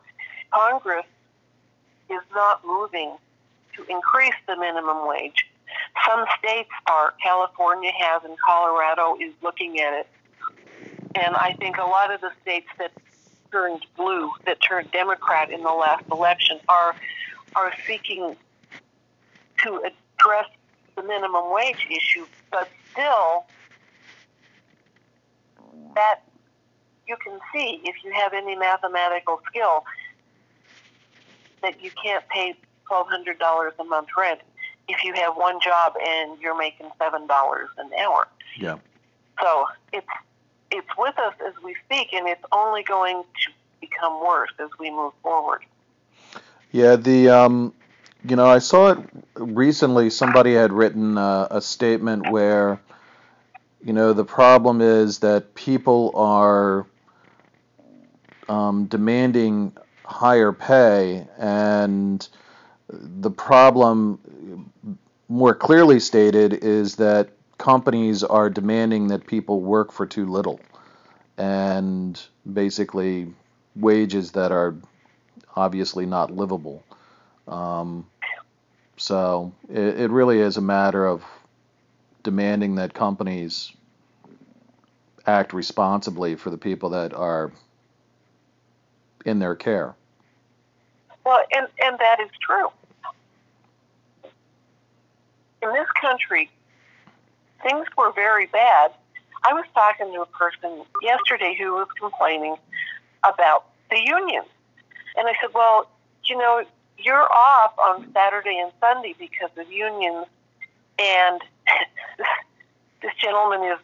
Congress 0.53 1.05
is 2.09 2.19
not 2.35 2.65
moving 2.65 3.15
to 3.75 3.83
increase 3.89 4.35
the 4.47 4.55
minimum 4.55 5.07
wage. 5.07 5.45
Some 6.07 6.25
states 6.39 6.69
are. 6.89 7.13
California 7.23 7.91
has, 7.97 8.23
and 8.23 8.35
Colorado 8.45 9.15
is 9.19 9.33
looking 9.41 9.79
at 9.79 9.93
it. 9.93 10.07
And 11.15 11.35
I 11.35 11.53
think 11.59 11.77
a 11.77 11.83
lot 11.83 12.13
of 12.13 12.21
the 12.21 12.31
states 12.41 12.67
that 12.77 12.91
turned 13.51 13.85
blue, 13.97 14.31
that 14.45 14.57
turned 14.67 14.91
Democrat 14.91 15.51
in 15.51 15.61
the 15.61 15.71
last 15.71 16.05
election, 16.11 16.59
are 16.69 16.95
are 17.55 17.73
seeking 17.85 18.35
to 19.63 19.75
address 19.77 20.47
the 20.95 21.03
minimum 21.03 21.51
wage 21.53 21.85
issue, 21.89 22.25
but 22.49 22.69
still, 22.91 23.45
that 25.95 26.21
you 27.07 27.17
can 27.23 27.39
see 27.53 27.81
if 27.83 27.95
you 28.03 28.11
have 28.13 28.33
any 28.33 28.55
mathematical 28.55 29.41
skill 29.47 29.83
that 31.61 31.81
you 31.83 31.91
can't 32.03 32.27
pay 32.29 32.55
twelve 32.91 33.07
hundred 33.07 33.39
dollars 33.39 33.71
a 33.79 33.85
month 33.85 34.09
rent 34.17 34.41
if 34.89 35.01
you 35.05 35.13
have 35.13 35.37
one 35.37 35.61
job 35.61 35.93
and 36.05 36.37
you're 36.41 36.57
making 36.57 36.89
seven 36.99 37.25
dollars 37.25 37.69
an 37.77 37.89
hour. 38.03 38.27
Yeah. 38.57 38.79
So 39.41 39.65
it's 39.93 40.07
it's 40.71 40.87
with 40.97 41.17
us 41.17 41.33
as 41.47 41.53
we 41.63 41.75
speak, 41.85 42.11
and 42.11 42.27
it's 42.27 42.43
only 42.51 42.83
going 42.83 43.23
to 43.23 43.51
become 43.79 44.19
worse 44.21 44.51
as 44.59 44.69
we 44.77 44.89
move 44.89 45.13
forward. 45.23 45.63
Yeah, 46.73 46.97
the 46.97 47.29
um, 47.29 47.73
you 48.27 48.35
know, 48.35 48.45
I 48.45 48.59
saw 48.59 48.91
it 48.91 48.99
recently. 49.35 50.09
Somebody 50.09 50.53
had 50.53 50.73
written 50.73 51.17
uh, 51.17 51.47
a 51.49 51.61
statement 51.61 52.29
where, 52.29 52.81
you 53.83 53.93
know, 53.93 54.11
the 54.11 54.25
problem 54.25 54.81
is 54.81 55.19
that 55.19 55.55
people 55.55 56.11
are 56.15 56.85
um, 58.49 58.85
demanding 58.85 59.71
higher 60.03 60.51
pay, 60.51 61.25
and 61.37 62.27
the 62.91 63.31
problem, 63.31 64.19
more 65.29 65.55
clearly 65.55 65.99
stated, 65.99 66.63
is 66.63 66.95
that 66.97 67.29
companies 67.57 68.23
are 68.23 68.49
demanding 68.49 69.07
that 69.07 69.25
people 69.25 69.61
work 69.61 69.91
for 69.91 70.05
too 70.05 70.25
little, 70.25 70.59
and 71.37 72.21
basically 72.53 73.33
wages 73.75 74.31
that 74.31 74.51
are 74.51 74.75
obviously 75.55 76.05
not 76.05 76.31
livable. 76.31 76.83
Um, 77.47 78.07
so 78.97 79.53
it, 79.69 80.01
it 80.01 80.11
really 80.11 80.39
is 80.39 80.57
a 80.57 80.61
matter 80.61 81.05
of 81.05 81.23
demanding 82.23 82.75
that 82.75 82.93
companies 82.93 83.71
act 85.25 85.53
responsibly 85.53 86.35
for 86.35 86.49
the 86.49 86.57
people 86.57 86.89
that 86.89 87.13
are 87.13 87.51
in 89.25 89.39
their 89.39 89.55
care. 89.55 89.95
Well, 91.23 91.43
and, 91.55 91.67
and 91.83 91.97
that 91.99 92.19
is 92.19 92.29
true. 92.41 92.69
In 95.61 95.73
this 95.73 95.87
country, 95.99 96.49
things 97.63 97.87
were 97.97 98.11
very 98.11 98.47
bad. 98.47 98.91
I 99.43 99.53
was 99.53 99.65
talking 99.73 100.13
to 100.13 100.21
a 100.21 100.25
person 100.25 100.83
yesterday 101.01 101.55
who 101.57 101.73
was 101.73 101.87
complaining 101.99 102.55
about 103.23 103.65
the 103.89 103.99
unions. 103.99 104.47
And 105.15 105.27
I 105.27 105.33
said, 105.41 105.51
well, 105.53 105.89
you 106.25 106.37
know, 106.37 106.63
you're 106.97 107.31
off 107.31 107.77
on 107.79 108.11
Saturday 108.13 108.59
and 108.59 108.71
Sunday 108.79 109.15
because 109.17 109.49
of 109.57 109.71
unions, 109.71 110.27
and 110.99 111.41
this 113.01 113.11
gentleman 113.21 113.63
is 113.71 113.79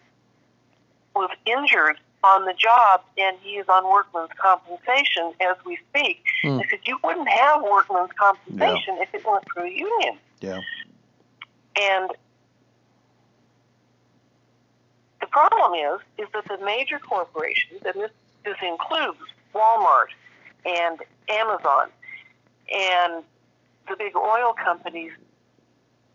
was 1.16 1.32
injured 1.46 1.98
on 2.24 2.46
the 2.46 2.54
job 2.54 3.02
and 3.18 3.38
he 3.42 3.52
is 3.52 3.68
on 3.68 3.84
workman's 3.90 4.30
compensation 4.40 5.34
as 5.42 5.56
we 5.66 5.78
speak. 5.90 6.24
Hmm. 6.42 6.60
I 6.60 6.64
said, 6.70 6.80
You 6.86 7.00
wouldn't 7.04 7.30
have 7.30 7.64
workman's 7.64 8.12
compensation 8.20 8.98
yeah. 8.98 9.04
if 9.04 9.14
it 9.14 9.26
weren't 9.26 9.46
for 9.54 9.64
the 9.64 9.72
union. 9.72 10.18
Yeah. 10.42 10.62
And 11.80 12.10
the 15.22 15.28
problem 15.28 15.74
is 15.74 16.02
is 16.18 16.28
that 16.34 16.46
the 16.48 16.64
major 16.66 17.00
corporations, 17.00 17.82
and 17.86 17.96
this, 17.96 18.12
this 18.44 18.58
includes 18.62 19.20
Walmart 19.54 20.08
and 20.66 21.00
Amazon 21.30 21.90
and 22.74 23.24
the 23.88 23.96
big 23.98 24.16
oil 24.16 24.54
companies 24.54 25.12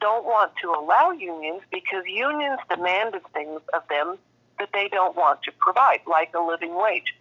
don't 0.00 0.24
want 0.24 0.52
to 0.60 0.68
allow 0.70 1.12
unions 1.12 1.62
because 1.70 2.04
unions 2.06 2.58
demanded 2.68 3.22
things 3.32 3.60
of 3.72 3.82
them 3.88 4.18
that 4.58 4.68
they 4.72 4.88
don't 4.88 5.16
want 5.16 5.42
to 5.44 5.52
provide, 5.58 6.00
like 6.06 6.32
a 6.34 6.40
living 6.40 6.74
wage 6.74 7.14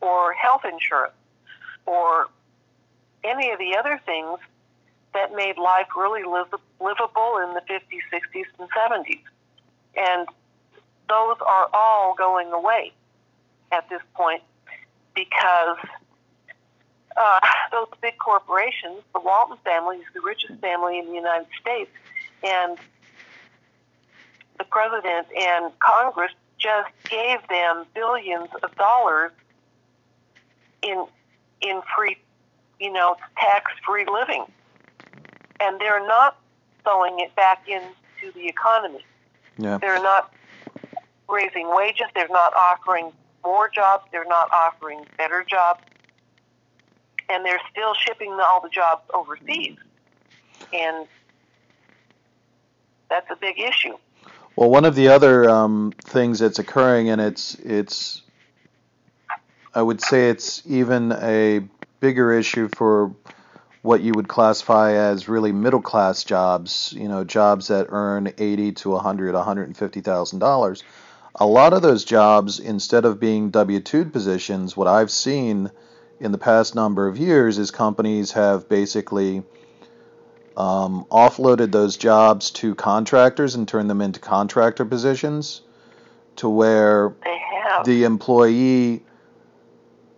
or 0.00 0.32
health 0.34 0.62
insurance 0.64 1.14
or 1.86 2.28
any 3.24 3.50
of 3.50 3.58
the 3.58 3.76
other 3.76 4.00
things 4.04 4.38
that 5.16 5.34
made 5.34 5.56
life 5.56 5.88
really 5.96 6.22
live, 6.22 6.48
livable 6.78 7.38
in 7.38 7.54
the 7.54 7.62
50s, 7.68 8.04
60s, 8.12 8.44
and 8.58 8.68
70s. 8.70 9.20
And 9.96 10.28
those 11.08 11.36
are 11.40 11.68
all 11.72 12.14
going 12.16 12.52
away 12.52 12.92
at 13.72 13.88
this 13.88 14.02
point 14.14 14.42
because 15.14 15.78
uh, 17.16 17.40
those 17.72 17.88
big 18.02 18.18
corporations, 18.18 19.02
the 19.14 19.20
Walton 19.20 19.56
family 19.64 19.96
is 19.96 20.04
the 20.14 20.20
richest 20.20 20.60
family 20.60 20.98
in 20.98 21.06
the 21.06 21.14
United 21.14 21.48
States, 21.60 21.90
and 22.44 22.78
the 24.58 24.64
president 24.64 25.26
and 25.36 25.72
Congress 25.78 26.32
just 26.58 26.90
gave 27.04 27.38
them 27.48 27.86
billions 27.94 28.48
of 28.62 28.74
dollars 28.76 29.32
in 30.82 31.06
in 31.62 31.80
free, 31.96 32.18
you 32.78 32.92
know, 32.92 33.16
tax-free 33.38 34.04
living, 34.12 34.44
and 35.60 35.80
they're 35.80 36.06
not 36.06 36.38
throwing 36.82 37.20
it 37.20 37.34
back 37.34 37.66
into 37.68 38.32
the 38.32 38.46
economy. 38.46 39.04
Yeah. 39.58 39.78
They're 39.78 40.02
not 40.02 40.32
raising 41.28 41.74
wages. 41.74 42.06
They're 42.14 42.28
not 42.28 42.54
offering 42.54 43.12
more 43.44 43.68
jobs. 43.68 44.04
They're 44.12 44.24
not 44.26 44.50
offering 44.52 45.04
better 45.16 45.44
jobs 45.48 45.80
and 47.28 47.44
they're 47.44 47.60
still 47.70 47.94
shipping 47.94 48.32
all 48.32 48.60
the 48.60 48.68
jobs 48.68 49.02
overseas. 49.12 49.76
And 50.72 51.06
that's 53.08 53.30
a 53.30 53.36
big 53.36 53.58
issue. 53.58 53.96
Well, 54.56 54.70
one 54.70 54.84
of 54.84 54.94
the 54.94 55.08
other 55.08 55.48
um, 55.48 55.92
things 56.02 56.38
that's 56.38 56.58
occurring, 56.58 57.10
and 57.10 57.20
it's 57.20 57.54
it's, 57.56 58.22
I 59.74 59.82
would 59.82 60.00
say 60.00 60.30
it's 60.30 60.62
even 60.66 61.12
a 61.12 61.62
bigger 62.00 62.32
issue 62.32 62.68
for 62.68 63.14
what 63.86 64.00
you 64.00 64.12
would 64.16 64.26
classify 64.26 64.92
as 64.92 65.28
really 65.28 65.52
middle 65.52 65.80
class 65.80 66.24
jobs. 66.24 66.92
You 66.96 67.08
know, 67.08 67.24
jobs 67.24 67.68
that 67.68 67.86
earn 67.88 68.32
eighty 68.36 68.72
to 68.72 68.96
a 68.96 68.98
hundred, 68.98 69.34
one 69.34 69.44
hundred 69.44 69.68
and 69.68 69.76
fifty 69.76 70.00
thousand 70.00 70.40
dollars. 70.40 70.82
A 71.36 71.46
lot 71.46 71.72
of 71.72 71.82
those 71.82 72.04
jobs, 72.04 72.58
instead 72.58 73.04
of 73.04 73.20
being 73.20 73.50
W 73.50 73.80
two 73.80 74.04
positions, 74.06 74.76
what 74.76 74.88
I've 74.88 75.10
seen 75.10 75.70
in 76.18 76.32
the 76.32 76.38
past 76.38 76.74
number 76.74 77.06
of 77.06 77.18
years 77.18 77.58
is 77.58 77.70
companies 77.70 78.32
have 78.32 78.68
basically 78.68 79.42
um, 80.56 81.04
offloaded 81.10 81.70
those 81.70 81.96
jobs 81.96 82.50
to 82.52 82.74
contractors 82.74 83.54
and 83.54 83.68
turned 83.68 83.90
them 83.90 84.00
into 84.00 84.18
contractor 84.18 84.84
positions 84.86 85.60
to 86.36 86.48
where 86.48 87.14
the 87.84 88.04
employee 88.04 89.04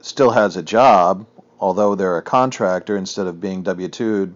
still 0.00 0.30
has 0.30 0.56
a 0.56 0.62
job, 0.62 1.26
although 1.60 1.94
they're 1.94 2.18
a 2.18 2.22
contractor 2.22 2.96
instead 2.96 3.26
of 3.26 3.40
being 3.40 3.62
W 3.62 3.88
2'd. 3.88 4.34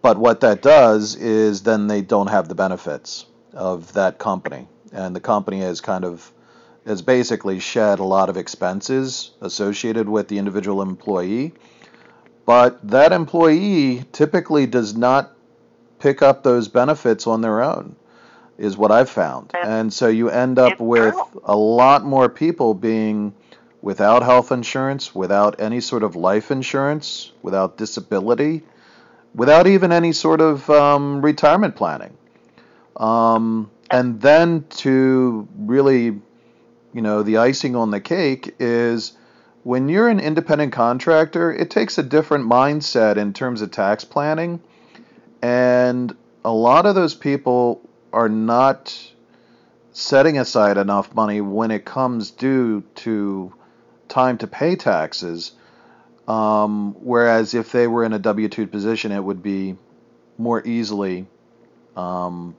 But 0.00 0.18
what 0.18 0.40
that 0.40 0.62
does 0.62 1.14
is 1.14 1.62
then 1.62 1.86
they 1.86 2.02
don't 2.02 2.26
have 2.26 2.48
the 2.48 2.54
benefits 2.54 3.26
of 3.52 3.92
that 3.92 4.18
company. 4.18 4.66
And 4.92 5.14
the 5.14 5.20
company 5.20 5.60
has 5.60 5.80
kind 5.80 6.04
of 6.04 6.32
has 6.86 7.02
basically 7.02 7.60
shed 7.60 8.00
a 8.00 8.04
lot 8.04 8.28
of 8.28 8.36
expenses 8.36 9.30
associated 9.40 10.08
with 10.08 10.28
the 10.28 10.38
individual 10.38 10.82
employee. 10.82 11.54
But 12.44 12.86
that 12.88 13.12
employee 13.12 14.04
typically 14.12 14.66
does 14.66 14.96
not 14.96 15.36
pick 16.00 16.22
up 16.22 16.42
those 16.42 16.66
benefits 16.66 17.28
on 17.28 17.40
their 17.40 17.62
own, 17.62 17.94
is 18.58 18.76
what 18.76 18.90
I've 18.90 19.08
found. 19.08 19.52
And 19.54 19.92
so 19.92 20.08
you 20.08 20.28
end 20.28 20.58
up 20.58 20.80
with 20.80 21.14
a 21.44 21.56
lot 21.56 22.04
more 22.04 22.28
people 22.28 22.74
being 22.74 23.32
without 23.82 24.22
health 24.22 24.52
insurance, 24.52 25.14
without 25.14 25.60
any 25.60 25.80
sort 25.80 26.02
of 26.02 26.16
life 26.16 26.50
insurance, 26.50 27.32
without 27.42 27.76
disability, 27.76 28.62
without 29.34 29.66
even 29.66 29.92
any 29.92 30.12
sort 30.12 30.40
of 30.40 30.70
um, 30.70 31.20
retirement 31.20 31.76
planning. 31.76 32.16
Um, 32.96 33.70
and 33.90 34.20
then 34.20 34.64
to 34.70 35.46
really 35.58 36.20
you 36.92 37.00
know, 37.00 37.22
the 37.22 37.38
icing 37.38 37.74
on 37.74 37.90
the 37.90 38.00
cake 38.00 38.54
is 38.58 39.12
when 39.64 39.88
you're 39.88 40.08
an 40.08 40.20
independent 40.20 40.72
contractor, 40.72 41.52
it 41.52 41.70
takes 41.70 41.98
a 41.98 42.02
different 42.02 42.48
mindset 42.48 43.16
in 43.16 43.32
terms 43.32 43.62
of 43.62 43.70
tax 43.70 44.04
planning. 44.04 44.60
And 45.40 46.14
a 46.44 46.52
lot 46.52 46.86
of 46.86 46.94
those 46.94 47.14
people 47.14 47.80
are 48.12 48.28
not 48.28 49.12
setting 49.92 50.38
aside 50.38 50.76
enough 50.76 51.14
money 51.14 51.40
when 51.40 51.70
it 51.70 51.84
comes 51.84 52.30
due 52.30 52.82
to 52.96 53.52
time 54.12 54.38
to 54.38 54.46
pay 54.46 54.76
taxes. 54.76 55.52
Um, 56.28 56.94
whereas 57.00 57.54
if 57.54 57.72
they 57.72 57.86
were 57.86 58.04
in 58.04 58.12
a 58.12 58.18
W 58.18 58.48
2 58.48 58.66
position, 58.68 59.10
it 59.10 59.22
would 59.22 59.42
be 59.42 59.76
more 60.38 60.64
easily 60.64 61.26
um, 61.96 62.54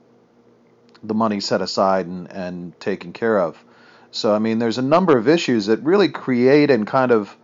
the 1.02 1.14
money 1.14 1.40
set 1.40 1.62
aside 1.62 2.06
and, 2.06 2.30
and 2.30 2.78
taken 2.80 3.12
care 3.12 3.38
of. 3.38 3.62
So, 4.10 4.34
I 4.34 4.38
mean, 4.38 4.58
there's 4.58 4.78
a 4.78 4.82
number 4.82 5.16
of 5.16 5.28
issues 5.28 5.66
that 5.66 5.80
really 5.80 6.08
create 6.08 6.70
and 6.70 6.86
kind 6.86 7.10
of 7.10 7.36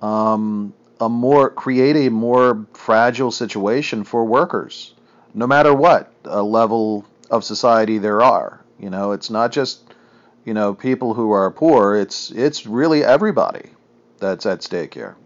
um, 0.00 0.72
a 1.00 1.08
more 1.08 1.50
create 1.50 1.96
a 1.96 2.10
more 2.10 2.66
fragile 2.74 3.30
situation 3.30 4.04
for 4.04 4.24
workers, 4.24 4.94
no 5.34 5.46
matter 5.46 5.74
what 5.74 6.12
level 6.24 7.04
of 7.30 7.44
society 7.44 7.98
there 7.98 8.22
are. 8.22 8.60
You 8.78 8.90
know, 8.90 9.12
it's 9.12 9.30
not 9.30 9.52
just 9.52 9.91
you 10.44 10.54
know 10.54 10.74
people 10.74 11.14
who 11.14 11.30
are 11.30 11.50
poor. 11.50 11.96
It's 11.96 12.30
it's 12.30 12.66
really 12.66 13.04
everybody 13.04 13.70
that's 14.18 14.46
at 14.46 14.62
stake 14.62 14.94
here. 14.94 15.16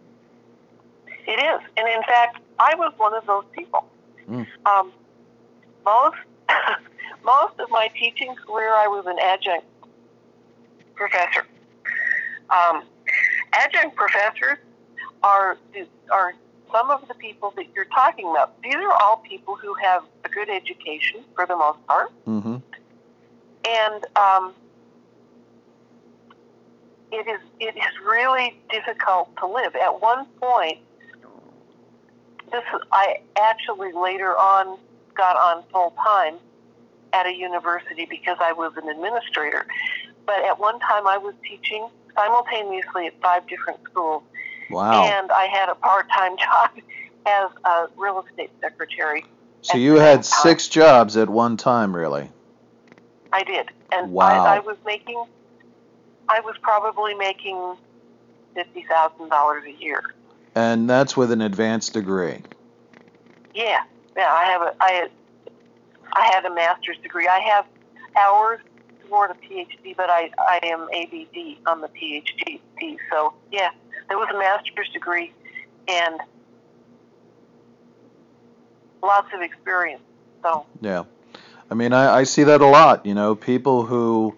It 1.27 1.41
is, 1.41 1.61
and 1.77 1.89
in 1.89 2.03
fact, 2.03 2.39
I 2.59 2.75
was 2.77 2.93
one 2.97 3.15
of 3.15 3.27
those 3.27 3.45
people. 3.53 3.87
Mm. 4.29 4.47
Um, 4.65 4.93
most 5.85 6.17
most 7.25 7.59
of 7.59 7.71
my 7.71 7.89
teaching 7.99 8.35
career, 8.35 8.71
I 8.71 8.87
was 8.87 9.07
an 9.07 9.19
adjunct 9.19 9.67
professor. 10.95 11.47
Um, 12.51 12.85
adjunct 13.53 13.97
professors 13.97 14.59
are 15.23 15.57
are 16.13 16.35
some 16.73 16.91
of 16.91 17.07
the 17.09 17.15
people 17.15 17.53
that 17.57 17.67
you're 17.75 17.87
talking 17.87 18.29
about. 18.31 18.61
These 18.63 18.75
are 18.75 18.93
all 18.93 19.19
people 19.19 19.57
who 19.57 19.75
have 19.75 20.05
a 20.25 20.29
good 20.29 20.49
education 20.51 21.25
for 21.35 21.47
the 21.47 21.57
most 21.57 21.85
part, 21.87 22.11
mm-hmm. 22.27 22.57
and 23.69 24.07
um, 24.17 24.55
it 27.13 27.27
is 27.29 27.41
it 27.61 27.77
is 27.77 28.01
really 28.05 28.59
difficult 28.71 29.37
to 29.39 29.47
live. 29.47 29.75
At 29.77 30.01
one 30.01 30.27
point, 30.41 30.79
this 32.51 32.65
I 32.93 33.21
actually 33.39 33.93
later 33.93 34.37
on 34.37 34.79
got 35.15 35.37
on 35.37 35.65
full 35.73 35.95
time 36.05 36.37
at 37.13 37.27
a 37.27 37.35
university 37.35 38.07
because 38.09 38.37
I 38.41 38.53
was 38.53 38.73
an 38.77 38.89
administrator. 38.89 39.67
But 40.27 40.45
at 40.45 40.59
one 40.59 40.79
time, 40.81 41.07
I 41.07 41.19
was 41.19 41.35
teaching 41.49 41.89
simultaneously 42.15 43.07
at 43.07 43.21
five 43.23 43.47
different 43.47 43.81
schools. 43.85 44.23
Wow. 44.71 45.05
And 45.05 45.31
I 45.31 45.47
had 45.47 45.69
a 45.69 45.75
part 45.77 46.09
time 46.11 46.37
job 46.39 46.71
as 47.27 47.51
a 47.65 47.87
real 47.97 48.25
estate 48.29 48.51
secretary. 48.61 49.25
So 49.63 49.79
you 49.79 49.97
had 49.97 50.25
six 50.25 50.69
jobs 50.69 51.17
at 51.17 51.29
one 51.29 51.57
time, 51.57 51.95
really? 51.95 52.31
I 53.33 53.43
did. 53.43 53.69
And 53.93 54.13
wow. 54.13 54.45
I, 54.45 54.57
I 54.57 54.59
was 54.61 54.77
making, 54.85 55.25
I 56.29 56.41
was 56.41 56.57
probably 56.61 57.15
making 57.15 57.77
$50,000 58.57 59.65
a 59.65 59.83
year. 59.83 60.03
And 60.55 60.89
that's 60.89 61.17
with 61.17 61.31
an 61.31 61.43
advanced 61.43 61.93
degree. 61.93 62.43
Yeah. 63.55 63.83
Yeah, 64.17 64.33
I 64.33 64.45
have 64.45 64.63
a, 64.63 64.75
I, 64.81 65.09
I 66.13 66.31
had 66.33 66.45
a 66.47 66.55
master's 66.55 66.97
degree. 67.03 67.29
I 67.29 67.41
have 67.41 67.67
hours 68.17 68.61
toward 69.07 69.31
a 69.31 69.35
PhD, 69.35 69.95
but 69.97 70.09
I, 70.09 70.31
I 70.39 70.61
am 70.63 70.89
ABD 70.93 71.59
on 71.67 71.83
the 71.83 71.89
PhD. 71.89 72.61
So, 73.11 73.35
yeah, 73.53 73.71
there 74.09 74.17
was 74.17 74.29
a 74.35 74.39
master's 74.39 74.89
degree 74.89 75.33
and 75.89 76.21
lots 79.03 79.29
of 79.35 79.43
experience. 79.43 80.03
So, 80.43 80.65
yeah. 80.81 81.05
I 81.71 81.75
mean, 81.75 81.93
I, 81.93 82.19
I 82.19 82.25
see 82.25 82.45
that 82.45 82.61
a 82.61 82.67
lot. 82.67 83.05
You 83.05 83.15
know, 83.15 83.35
people 83.35 83.85
who 83.85 84.37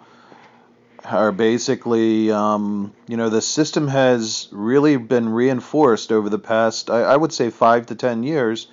are 1.04 1.32
basically, 1.32 2.30
um, 2.30 2.92
you 3.06 3.16
know, 3.16 3.28
the 3.28 3.42
system 3.42 3.88
has 3.88 4.48
really 4.52 4.96
been 4.96 5.28
reinforced 5.28 6.12
over 6.12 6.28
the 6.28 6.38
past, 6.38 6.90
I, 6.90 7.02
I 7.02 7.16
would 7.16 7.32
say, 7.32 7.50
five 7.50 7.86
to 7.86 7.94
ten 7.94 8.22
years 8.22 8.66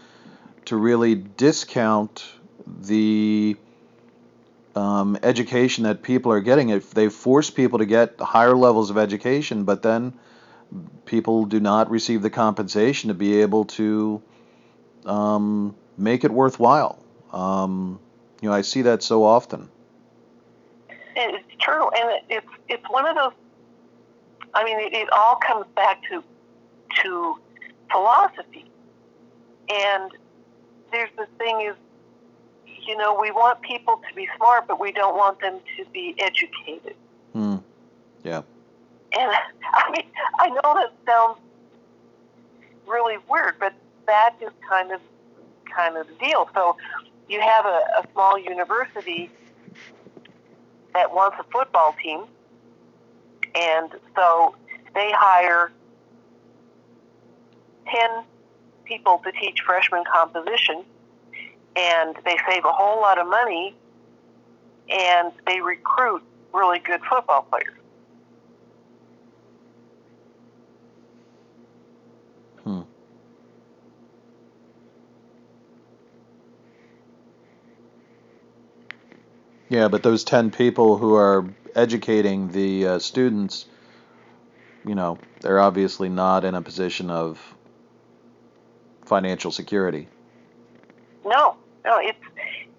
to 0.66 0.76
really 0.76 1.16
discount 1.16 2.26
the 2.66 3.56
um, 4.76 5.18
education 5.24 5.84
that 5.84 6.02
people 6.02 6.32
are 6.32 6.42
getting. 6.42 6.70
If 6.70 6.92
they 6.92 7.10
force 7.10 7.50
people 7.50 7.80
to 7.80 7.86
get 7.86 8.20
higher 8.20 8.56
levels 8.56 8.90
of 8.90 8.98
education, 8.98 9.64
but 9.64 9.84
then 9.84 10.14
people 11.06 11.46
do 11.46 11.60
not 11.60 11.90
receive 11.90 12.22
the 12.22 12.30
compensation 12.30 13.10
to 13.10 13.14
be 13.14 13.42
able 13.42 13.66
to 13.66 14.22
um, 15.06 15.76
make 15.98 16.24
it 16.24 16.32
worthwhile. 16.32 17.00
Um, 17.32 18.00
you 18.42 18.50
know, 18.50 18.56
I 18.56 18.62
see 18.62 18.84
that 18.84 19.04
so 19.04 19.24
often. 19.24 19.70
It's 21.16 21.44
true, 21.62 21.90
and 21.90 22.22
it's 22.30 22.48
it's 22.68 22.84
one 22.90 23.08
of 23.08 23.16
those. 23.16 23.34
I 24.54 24.64
mean, 24.64 24.80
it, 24.80 24.94
it 24.94 25.10
all 25.12 25.36
comes 25.36 25.66
back 25.76 26.02
to 26.10 26.24
to 27.04 27.40
philosophy, 27.92 28.66
and 29.70 30.12
there's 30.92 31.10
the 31.18 31.28
thing 31.38 31.62
is 31.62 31.76
you 32.86 32.96
know, 32.98 33.18
we 33.20 33.32
want 33.32 33.62
people 33.62 34.00
to 34.08 34.16
be 34.16 34.28
smart, 34.38 34.68
but 34.68 34.80
we 34.80 34.92
don't 34.92 35.16
want 35.16 35.40
them 35.42 35.60
to 35.78 35.86
be 35.92 36.16
educated. 36.20 36.96
Hmm. 37.34 37.58
Yeah. 38.24 38.42
And 39.18 39.32
I 39.74 39.92
mean, 39.92 40.06
I 40.40 40.50
know 40.50 40.62
that 40.64 40.94
sounds 41.06 41.40
really 42.88 43.18
weird, 43.30 43.56
but 43.60 43.74
that 44.08 44.36
is 44.42 44.52
kind 44.70 44.92
of 44.92 45.02
kind 45.76 45.98
of 45.98 46.08
the 46.08 46.14
deal. 46.26 46.50
So 46.54 46.78
you 47.28 47.42
have 47.42 47.66
a, 47.66 47.82
a 47.98 48.06
small 48.14 48.38
university 48.38 49.32
that 50.96 51.14
wants 51.14 51.38
a 51.40 51.44
football 51.52 51.96
team, 52.02 52.24
and 53.54 53.92
so 54.16 54.56
they 54.96 55.12
hire 55.14 55.72
ten 57.94 58.24
people 58.86 59.22
to 59.24 59.32
teach 59.34 59.62
freshman 59.62 60.04
composition. 60.12 60.84
And 61.78 62.16
they 62.24 62.38
save 62.50 62.64
a 62.64 62.72
whole 62.72 63.02
lot 63.02 63.20
of 63.20 63.28
money. 63.28 63.76
And 64.90 65.34
they 65.46 65.60
recruit 65.62 66.24
really 66.54 66.80
good 66.80 67.02
football 67.10 67.42
players. 67.50 67.74
Yeah, 79.76 79.90
but 79.90 80.04
those 80.04 80.24
10 80.24 80.52
people 80.52 80.98
who 80.98 81.16
are 81.16 81.46
educating 81.76 82.50
the 82.50 82.88
uh, 82.88 83.00
students, 83.00 83.66
you 84.86 84.96
know, 84.96 85.18
they're 85.42 85.60
obviously 85.60 86.08
not 86.08 86.46
in 86.46 86.56
a 86.56 86.62
position 86.62 87.10
of 87.10 87.42
financial 89.04 89.52
security. 89.52 90.08
No, 91.26 91.58
no, 91.84 91.98
it's 91.98 92.18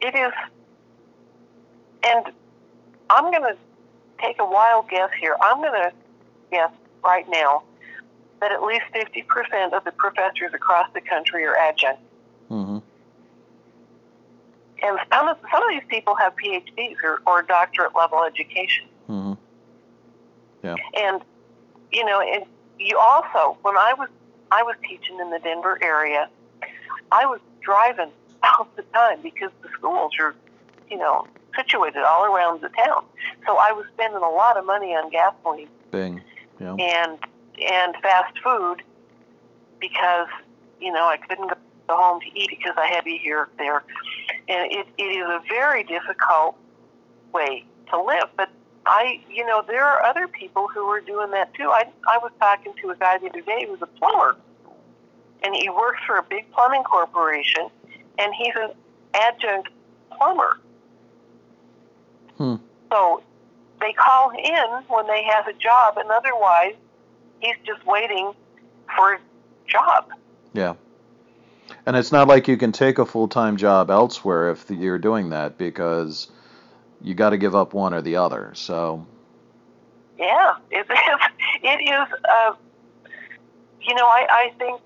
it 0.00 0.14
is, 0.14 0.32
and 2.02 2.32
I'm 3.10 3.30
going 3.30 3.42
to 3.42 3.58
take 4.18 4.38
a 4.40 4.46
wild 4.46 4.88
guess 4.88 5.10
here. 5.20 5.36
I'm 5.42 5.58
going 5.58 5.74
to 5.74 5.92
guess 6.50 6.72
right 7.04 7.26
now 7.28 7.62
that 8.40 8.52
at 8.52 8.62
least 8.62 8.84
50% 8.94 9.74
of 9.74 9.84
the 9.84 9.92
professors 9.92 10.54
across 10.54 10.88
the 10.94 11.02
country 11.02 11.44
are 11.44 11.58
adjunct. 11.58 12.00
And 14.86 14.98
some 15.12 15.28
of, 15.28 15.36
some 15.50 15.62
of 15.62 15.68
these 15.70 15.88
people 15.88 16.14
have 16.16 16.34
PhDs 16.36 16.96
or, 17.02 17.20
or 17.26 17.42
doctorate 17.42 17.94
level 17.96 18.22
education. 18.24 18.86
Mm-hmm. 19.08 19.32
Yeah. 20.62 20.76
And, 20.98 21.22
you 21.92 22.04
know, 22.04 22.20
and 22.20 22.44
you 22.78 22.98
also, 22.98 23.58
when 23.62 23.76
I 23.76 23.94
was, 23.94 24.08
I 24.50 24.62
was 24.62 24.76
teaching 24.82 25.18
in 25.20 25.30
the 25.30 25.38
Denver 25.38 25.78
area, 25.82 26.28
I 27.10 27.26
was 27.26 27.40
driving 27.62 28.10
all 28.42 28.68
the 28.76 28.82
time 28.94 29.20
because 29.22 29.50
the 29.62 29.68
schools 29.76 30.12
are, 30.20 30.34
you 30.88 30.98
know, 30.98 31.26
situated 31.56 32.02
all 32.02 32.24
around 32.24 32.60
the 32.60 32.68
town. 32.68 33.04
So 33.46 33.56
I 33.56 33.72
was 33.72 33.86
spending 33.94 34.22
a 34.22 34.30
lot 34.30 34.56
of 34.56 34.66
money 34.66 34.94
on 34.94 35.10
gasoline. 35.10 35.68
Bing. 35.90 36.22
Yeah. 36.60 36.74
And 36.78 37.18
and 37.60 37.94
fast 38.02 38.38
food 38.42 38.82
because 39.80 40.28
you 40.80 40.92
know 40.92 41.04
I 41.04 41.16
couldn't 41.16 41.48
go 41.48 41.96
home 41.96 42.20
to 42.20 42.38
eat 42.38 42.50
because 42.50 42.74
I 42.76 42.86
had 42.86 43.00
to 43.00 43.04
be 43.04 43.18
here 43.18 43.48
there, 43.58 43.82
and 44.48 44.72
it, 44.72 44.86
it 44.98 45.02
is 45.02 45.26
a 45.26 45.40
very 45.48 45.84
difficult 45.84 46.56
way 47.32 47.64
to 47.90 48.02
live. 48.02 48.28
But 48.36 48.50
I, 48.86 49.20
you 49.28 49.44
know, 49.44 49.62
there 49.66 49.84
are 49.84 50.02
other 50.04 50.28
people 50.28 50.68
who 50.68 50.82
are 50.88 51.00
doing 51.00 51.30
that 51.32 51.52
too. 51.54 51.70
I 51.70 51.84
I 52.08 52.18
was 52.18 52.32
talking 52.38 52.72
to 52.82 52.90
a 52.90 52.96
guy 52.96 53.18
the 53.18 53.28
other 53.28 53.40
day 53.40 53.64
who 53.66 53.72
was 53.72 53.82
a 53.82 53.86
plumber, 53.86 54.36
and 55.42 55.54
he 55.54 55.68
works 55.68 56.00
for 56.06 56.18
a 56.18 56.22
big 56.22 56.50
plumbing 56.52 56.84
corporation, 56.84 57.68
and 58.18 58.32
he's 58.34 58.54
an 58.56 58.70
adjunct 59.14 59.68
plumber. 60.16 60.60
Hmm. 62.38 62.56
So 62.90 63.22
they 63.80 63.92
call 63.92 64.30
in 64.30 64.84
when 64.88 65.06
they 65.06 65.24
have 65.24 65.48
a 65.48 65.52
job, 65.52 65.98
and 65.98 66.10
otherwise, 66.10 66.74
he's 67.40 67.56
just 67.64 67.84
waiting 67.86 68.32
for 68.94 69.14
a 69.14 69.18
job. 69.68 70.06
Yeah. 70.52 70.74
And 71.86 71.96
it's 71.96 72.10
not 72.10 72.26
like 72.26 72.48
you 72.48 72.56
can 72.56 72.72
take 72.72 72.98
a 72.98 73.06
full 73.06 73.28
time 73.28 73.56
job 73.56 73.90
elsewhere 73.90 74.50
if 74.50 74.68
you're 74.70 74.98
doing 74.98 75.30
that 75.30 75.56
because 75.56 76.28
you 77.00 77.14
got 77.14 77.30
to 77.30 77.38
give 77.38 77.54
up 77.54 77.72
one 77.74 77.94
or 77.94 78.02
the 78.02 78.16
other. 78.16 78.52
So. 78.54 79.06
Yeah, 80.18 80.56
it 80.70 80.78
is. 80.90 81.20
It 81.62 81.80
is. 81.82 82.08
Uh, 82.28 82.54
you 83.80 83.94
know, 83.94 84.04
I, 84.04 84.26
I 84.30 84.52
think 84.58 84.80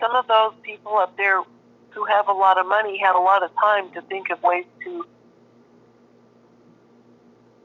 some 0.00 0.14
of 0.14 0.28
those 0.28 0.52
people 0.62 0.96
up 0.96 1.16
there 1.16 1.42
who 1.90 2.04
have 2.04 2.28
a 2.28 2.32
lot 2.32 2.58
of 2.58 2.66
money 2.66 2.98
had 2.98 3.16
a 3.16 3.20
lot 3.20 3.42
of 3.42 3.50
time 3.60 3.90
to 3.92 4.02
think 4.02 4.30
of 4.30 4.40
ways 4.42 4.64
to 4.84 5.04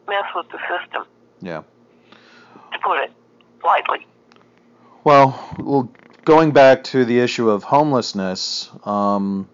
mess 0.07 0.23
with 0.35 0.47
the 0.49 0.57
system. 0.67 1.03
Yeah. 1.41 1.61
To 2.73 2.79
put 2.79 3.03
it 3.03 3.11
lightly. 3.63 4.07
Well, 5.03 5.55
well, 5.59 5.91
going 6.25 6.51
back 6.51 6.83
to 6.83 7.05
the 7.05 7.19
issue 7.19 7.51
of 7.51 7.63
homelessness, 7.63 8.71
um, 8.83 9.47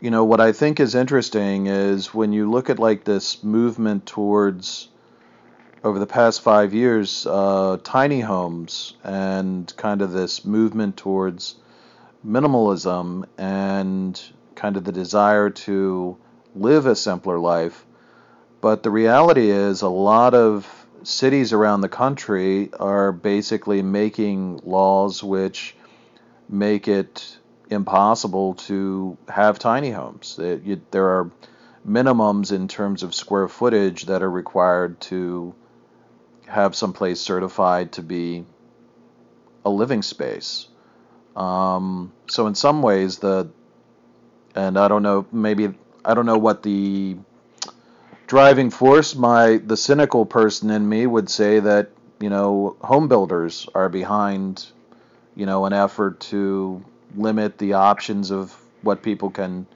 you 0.00 0.10
know, 0.10 0.24
what 0.24 0.40
I 0.40 0.50
think 0.50 0.80
is 0.80 0.96
interesting 0.96 1.68
is 1.68 2.12
when 2.12 2.32
you 2.32 2.50
look 2.50 2.68
at 2.68 2.80
like 2.80 3.04
this 3.04 3.44
movement 3.44 4.04
towards 4.04 4.88
over 5.84 6.00
the 6.00 6.06
past 6.06 6.42
five 6.42 6.74
years, 6.74 7.26
uh, 7.28 7.78
tiny 7.84 8.20
homes 8.20 8.94
and 9.04 9.72
kind 9.76 10.02
of 10.02 10.10
this 10.10 10.44
movement 10.44 10.96
towards 10.96 11.54
minimalism 12.26 13.24
and 13.38 14.20
kind 14.56 14.76
of 14.76 14.82
the 14.82 14.92
desire 14.92 15.50
to 15.50 16.16
live 16.56 16.86
a 16.86 16.96
simpler 16.96 17.38
life. 17.38 17.86
But 18.60 18.82
the 18.82 18.90
reality 18.90 19.50
is, 19.50 19.82
a 19.82 19.88
lot 19.88 20.34
of 20.34 20.81
cities 21.04 21.52
around 21.52 21.80
the 21.80 21.88
country 21.88 22.70
are 22.78 23.12
basically 23.12 23.82
making 23.82 24.60
laws 24.64 25.22
which 25.22 25.74
make 26.48 26.88
it 26.88 27.38
impossible 27.70 28.54
to 28.54 29.16
have 29.28 29.58
tiny 29.58 29.90
homes. 29.90 30.38
It, 30.38 30.62
you, 30.62 30.80
there 30.90 31.08
are 31.08 31.30
minimums 31.86 32.52
in 32.52 32.68
terms 32.68 33.02
of 33.02 33.14
square 33.14 33.48
footage 33.48 34.04
that 34.06 34.22
are 34.22 34.30
required 34.30 35.00
to 35.02 35.54
have 36.46 36.74
some 36.74 36.92
place 36.92 37.20
certified 37.20 37.92
to 37.92 38.02
be 38.02 38.44
a 39.64 39.70
living 39.70 40.02
space. 40.02 40.68
Um, 41.34 42.12
so 42.28 42.46
in 42.46 42.54
some 42.54 42.82
ways, 42.82 43.18
the 43.18 43.50
and 44.54 44.78
I 44.78 44.88
don't 44.88 45.02
know, 45.02 45.26
maybe 45.32 45.72
I 46.04 46.14
don't 46.14 46.26
know 46.26 46.38
what 46.38 46.62
the 46.62 47.16
driving 48.32 48.70
force. 48.70 49.14
My 49.14 49.58
the 49.58 49.76
cynical 49.76 50.24
person 50.24 50.70
in 50.70 50.88
me 50.88 51.06
would 51.06 51.28
say 51.28 51.60
that 51.60 51.90
you 52.18 52.30
know 52.30 52.76
home 52.80 53.06
builders 53.06 53.68
are 53.74 53.90
behind 53.90 54.64
you 55.36 55.44
know 55.44 55.66
an 55.66 55.74
effort 55.74 56.18
to 56.32 56.82
limit 57.14 57.58
the 57.58 57.74
options 57.74 58.30
of 58.30 58.56
what 58.80 59.02
people 59.02 59.28
can 59.28 59.66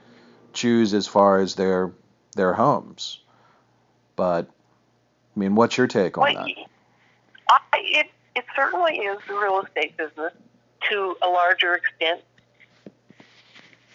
choose 0.55 0.95
as 0.95 1.07
far 1.07 1.39
as 1.39 1.55
their 1.57 1.93
their 2.35 2.55
homes. 2.55 3.21
But 4.17 4.49
I 5.37 5.39
mean, 5.39 5.55
what's 5.55 5.77
your 5.77 5.87
take 5.87 6.17
on 6.17 6.33
that? 6.33 6.49
I, 7.51 7.61
it 7.75 8.07
it 8.35 8.47
certainly 8.57 8.95
is 9.01 9.19
the 9.29 9.35
real 9.35 9.61
estate 9.61 9.99
business 9.99 10.33
to 10.89 11.15
a 11.21 11.29
larger 11.29 11.75
extent. 11.75 12.23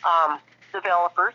Um, 0.06 0.38
developers, 0.72 1.34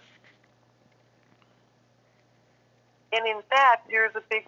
and 3.12 3.27
in 3.27 3.42
fact, 3.49 3.88
there's 3.90 4.14
a 4.14 4.23
big 4.31 4.47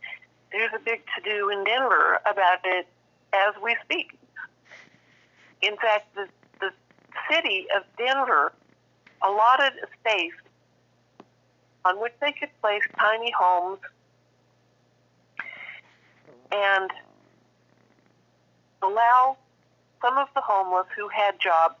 there's 0.52 0.72
a 0.74 0.80
big 0.80 1.02
to 1.16 1.30
do 1.30 1.48
in 1.50 1.64
Denver 1.64 2.20
about 2.30 2.58
it 2.64 2.86
as 3.32 3.54
we 3.62 3.76
speak. 3.84 4.18
In 5.62 5.76
fact, 5.76 6.14
the 6.14 6.26
the 6.60 6.70
city 7.30 7.66
of 7.76 7.82
Denver 7.96 8.52
allotted 9.22 9.72
a 9.82 9.86
space 10.00 10.32
on 11.84 12.00
which 12.00 12.12
they 12.20 12.32
could 12.32 12.50
place 12.60 12.82
tiny 12.98 13.32
homes 13.38 13.78
and 16.52 16.90
allow 18.82 19.36
some 20.02 20.18
of 20.18 20.28
the 20.34 20.40
homeless 20.40 20.86
who 20.96 21.08
had 21.08 21.38
jobs 21.40 21.74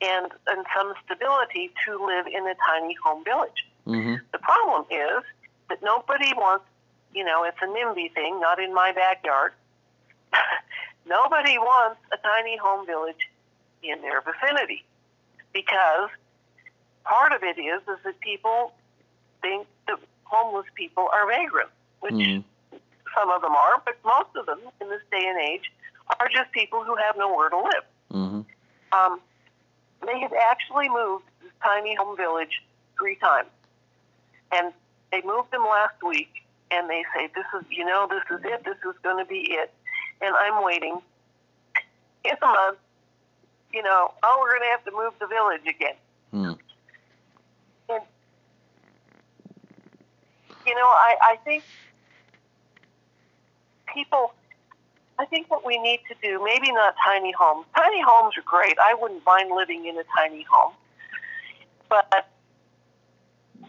and, 0.00 0.32
and 0.46 0.64
some 0.76 0.92
stability 1.04 1.70
to 1.86 2.04
live 2.04 2.26
in 2.26 2.46
a 2.46 2.54
tiny 2.66 2.96
home 3.04 3.24
village. 3.24 3.66
Mm-hmm. 3.86 4.14
The 4.32 4.38
problem 4.38 4.84
is 4.90 5.22
that 5.72 5.82
nobody 5.82 6.32
wants, 6.34 6.66
you 7.14 7.24
know, 7.24 7.44
it's 7.44 7.56
a 7.62 7.66
NIMBY 7.66 8.12
thing, 8.12 8.38
not 8.40 8.60
in 8.60 8.74
my 8.74 8.92
backyard. 8.92 9.52
nobody 11.06 11.56
wants 11.56 11.98
a 12.12 12.18
tiny 12.18 12.58
home 12.58 12.84
village 12.86 13.30
in 13.82 14.02
their 14.02 14.20
vicinity 14.20 14.84
because 15.54 16.10
part 17.04 17.32
of 17.32 17.42
it 17.42 17.58
is 17.58 17.80
is 17.82 17.98
that 18.04 18.20
people 18.20 18.74
think 19.40 19.66
that 19.86 19.98
homeless 20.24 20.66
people 20.74 21.08
are 21.10 21.26
vagrants, 21.26 21.72
which 22.00 22.14
mm-hmm. 22.14 22.76
some 23.16 23.30
of 23.30 23.40
them 23.40 23.52
are, 23.52 23.82
but 23.84 23.96
most 24.04 24.36
of 24.36 24.44
them 24.44 24.60
in 24.80 24.88
this 24.90 25.02
day 25.10 25.24
and 25.26 25.40
age 25.40 25.72
are 26.20 26.28
just 26.28 26.52
people 26.52 26.84
who 26.84 26.96
have 26.96 27.16
nowhere 27.16 27.48
to 27.48 27.56
live. 27.56 27.84
Mm-hmm. 28.12 28.40
Um, 28.92 29.20
they 30.06 30.20
have 30.20 30.32
actually 30.50 30.90
moved 30.90 31.24
this 31.42 31.52
tiny 31.64 31.94
home 31.94 32.16
village 32.16 32.62
three 32.98 33.16
times, 33.16 33.48
and 34.52 34.72
they 35.12 35.22
moved 35.22 35.52
them 35.52 35.62
last 35.62 36.02
week. 36.04 36.30
And 36.70 36.88
they 36.88 37.04
say, 37.14 37.28
"This 37.34 37.44
is, 37.54 37.66
you 37.70 37.84
know, 37.84 38.08
this 38.08 38.22
is 38.30 38.42
it. 38.44 38.64
This 38.64 38.78
is 38.78 38.98
going 39.02 39.22
to 39.22 39.28
be 39.28 39.40
it." 39.50 39.72
And 40.22 40.34
I'm 40.34 40.64
waiting 40.64 41.00
in 42.24 42.32
a 42.40 42.46
month. 42.46 42.78
You 43.74 43.82
know, 43.82 44.12
oh, 44.22 44.38
we're 44.40 44.50
going 44.50 44.62
to 44.62 44.68
have 44.68 44.84
to 44.86 44.90
move 44.90 45.12
the 45.20 45.26
village 45.26 45.66
again. 45.68 45.94
Mm. 46.32 46.58
And 47.90 48.02
you 50.66 50.74
know, 50.74 50.86
I, 50.86 51.16
I 51.22 51.36
think 51.44 51.62
people 53.92 54.32
I 55.18 55.26
think 55.26 55.50
what 55.50 55.64
we 55.64 55.78
need 55.78 56.00
to 56.08 56.14
do, 56.22 56.42
maybe 56.42 56.72
not 56.72 56.94
tiny 57.04 57.32
homes. 57.32 57.66
Tiny 57.76 58.02
homes 58.04 58.36
are 58.36 58.42
great. 58.44 58.76
I 58.78 58.94
wouldn't 58.94 59.24
mind 59.26 59.50
living 59.54 59.86
in 59.86 59.98
a 59.98 60.04
tiny 60.16 60.44
home. 60.50 60.72
But 61.88 62.28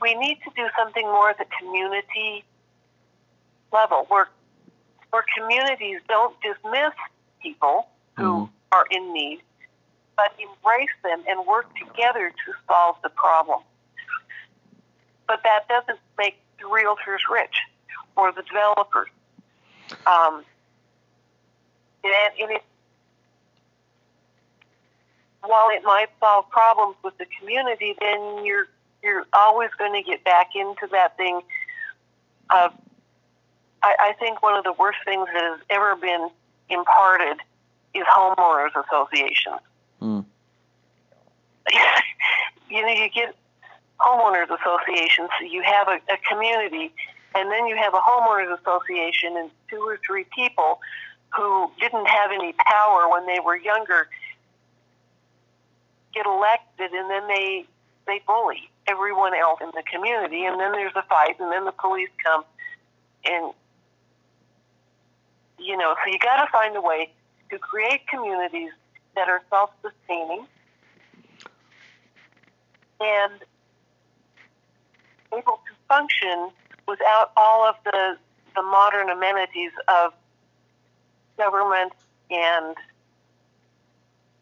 we 0.04 0.13
need 0.16 0.38
to 0.44 0.52
do 0.56 0.68
something 0.78 1.06
more 1.06 1.30
at 1.30 1.38
the 1.38 1.46
community 1.58 2.44
level 3.72 4.06
where 4.10 4.28
where 5.12 5.24
communities 5.38 6.00
don't 6.10 6.36
dismiss 6.42 6.94
people 7.42 7.88
who 8.18 8.24
mm-hmm. 8.24 8.52
are 8.72 8.86
in 8.92 9.13
need, 9.13 9.42
but 10.18 10.34
embrace 10.39 10.89
them 11.04 11.24
and 11.28 11.46
work 11.46 11.68
together 11.76 12.30
to 12.30 12.54
solve 12.68 12.96
the 13.04 13.10
problem. 13.10 13.60
But 15.28 15.42
that 15.44 15.68
doesn't 15.70 16.00
make 16.18 16.39
the 16.58 16.66
realtors 16.66 17.22
rich 17.32 17.56
or 18.18 18.32
the 18.32 18.42
developers. 18.42 19.10
Um, 20.08 20.44
and, 22.04 22.34
and 22.42 22.52
it, 22.52 22.63
while 25.44 25.70
it 25.70 25.84
might 25.84 26.10
solve 26.20 26.50
problems 26.50 26.96
with 27.04 27.16
the 27.20 27.28
community, 27.39 27.96
then 28.02 28.44
you're 28.44 28.68
you're 29.04 29.26
always 29.34 29.70
going 29.78 29.94
to 30.02 30.10
get 30.10 30.24
back 30.24 30.52
into 30.56 30.88
that 30.92 31.18
thing 31.18 31.42
of. 32.50 32.72
I, 33.82 33.96
I 34.00 34.13
think 34.13 34.42
one 34.42 34.58
of 34.58 34.63
the 34.63 34.74
worst 34.74 35.00
things 35.04 35.28
that 35.34 35.44
has 35.44 35.60
ever 35.70 35.96
been 35.96 36.30
imparted 36.70 37.38
is 37.94 38.04
homeowners 38.06 38.70
associations. 38.70 39.60
Mm. 40.02 40.26
you 42.70 42.82
know, 42.82 42.88
you 42.88 43.10
get 43.10 43.36
homeowners 44.00 44.46
associations. 44.46 45.30
So 45.38 45.46
you 45.46 45.62
have 45.63 45.89
a, 45.89 46.00
a 46.12 46.18
community, 46.30 46.94
and 47.36 47.52
then 47.52 47.68
you 47.68 47.76
have 47.76 47.94
a 47.94 48.00
homeowners 48.00 48.58
association 48.58 49.36
and 49.38 49.52
two 49.70 49.82
or 49.82 50.00
three 50.06 50.26
people 50.34 50.80
who 51.36 51.70
didn't 51.80 52.06
have 52.06 52.32
any 52.32 52.54
power 52.54 53.10
when 53.10 53.26
they 53.26 53.39
were 53.44 53.58
younger 53.58 54.08
get 56.13 56.26
elected 56.26 56.92
and 56.92 57.10
then 57.10 57.28
they 57.28 57.66
they 58.06 58.22
bully 58.26 58.70
everyone 58.88 59.34
else 59.34 59.60
in 59.62 59.70
the 59.74 59.84
community 59.92 60.46
and 60.46 60.60
then 60.60 60.72
there's 60.72 60.96
a 60.96 61.04
fight 61.04 61.39
and 61.39 61.52
then 61.52 61.66
the 61.66 61.72
police 61.72 62.10
come 62.24 62.44
and 63.26 63.54
you 65.60 65.78
know 65.78 65.96
so 66.04 66.12
you 66.12 66.20
got 66.20 66.44
to 66.44 66.52
find 66.52 66.76
a 66.76 66.82
way 66.82 67.10
to 67.50 67.58
create 67.58 68.06
communities 68.08 68.72
that 69.16 69.30
are 69.30 69.42
self-sustaining 69.50 70.46
and 73.00 73.34
able 75.34 75.60
to 75.68 75.74
function 75.88 76.50
without 76.88 77.32
all 77.38 77.68
of 77.68 77.76
the 77.86 78.18
the 78.56 78.62
modern 78.62 79.10
amenities 79.10 79.72
of 79.88 80.13
government 81.38 81.94
and 82.30 82.76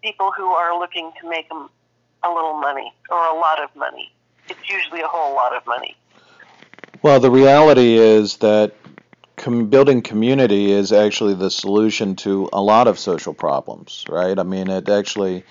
people 0.04 0.32
who 0.36 0.47
are 0.47 0.78
looking 0.78 1.12
to 1.21 1.30
make 1.30 1.47
them 1.50 1.69
a 2.23 2.29
little 2.29 2.53
money 2.53 2.93
or 3.10 3.17
a 3.17 3.34
lot 3.34 3.62
of 3.62 3.75
money. 3.75 4.12
It's 4.49 4.69
usually 4.69 5.01
a 5.01 5.07
whole 5.07 5.34
lot 5.34 5.55
of 5.55 5.65
money. 5.65 5.95
Well, 7.01 7.19
the 7.19 7.31
reality 7.31 7.95
is 7.95 8.38
that 8.38 8.73
com- 9.38 9.69
building 9.69 10.01
community 10.01 10.71
is 10.71 10.91
actually 10.91 11.34
the 11.34 11.49
solution 11.49 12.15
to 12.17 12.49
a 12.53 12.62
lot 12.62 12.88
of 12.88 12.99
social 12.99 13.34
problems, 13.34 14.05
right? 14.10 14.38
I 14.38 14.43
mean, 14.43 14.69
it 14.69 14.88
actually 14.89 15.43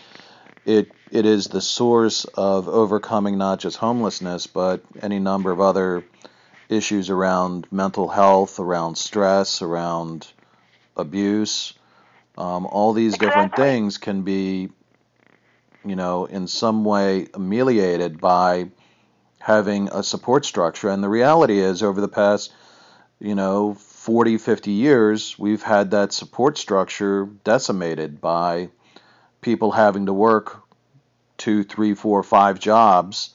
it 0.65 0.93
it 1.11 1.27
is 1.27 1.49
the 1.49 1.61
source 1.61 2.25
of 2.25 2.69
overcoming 2.69 3.37
not 3.39 3.59
just 3.59 3.79
homelessness 3.79 4.47
but 4.47 4.83
any 5.03 5.19
number 5.19 5.51
of 5.51 5.61
other 5.61 6.05
issues 6.69 7.11
around 7.11 7.67
mental 7.73 8.09
health, 8.09 8.61
around 8.61 8.97
stress, 8.97 9.61
around 9.61 10.33
abuse. 10.97 11.75
Um, 12.39 12.65
all 12.67 12.93
these 12.93 13.19
different 13.19 13.57
things 13.57 13.99
can 13.99 14.23
be, 14.23 14.71
you 15.85 15.97
know, 15.97 16.27
in 16.27 16.47
some 16.47 16.85
way 16.85 17.29
ameliorated 17.35 18.21
by 18.21 18.71
having 19.39 19.89
a 19.89 20.03
support 20.03 20.45
structure. 20.45 20.89
And 20.89 21.03
the 21.03 21.09
reality 21.09 21.59
is, 21.59 21.83
over 21.83 22.01
the 22.01 22.09
past, 22.09 22.53
you 23.19 23.35
know, 23.35 23.75
40, 23.75 24.39
50 24.39 24.71
years, 24.71 25.39
we've 25.39 25.63
had 25.63 25.91
that 25.93 26.13
support 26.13 26.59
structure 26.59 27.29
decimated 27.45 28.21
by 28.21 28.71
people 29.41 29.71
having 29.73 30.07
to 30.07 30.13
work 30.13 30.63
two, 31.39 31.65
three, 31.65 31.95
four, 31.95 32.23
five 32.23 32.61
jobs 32.61 33.35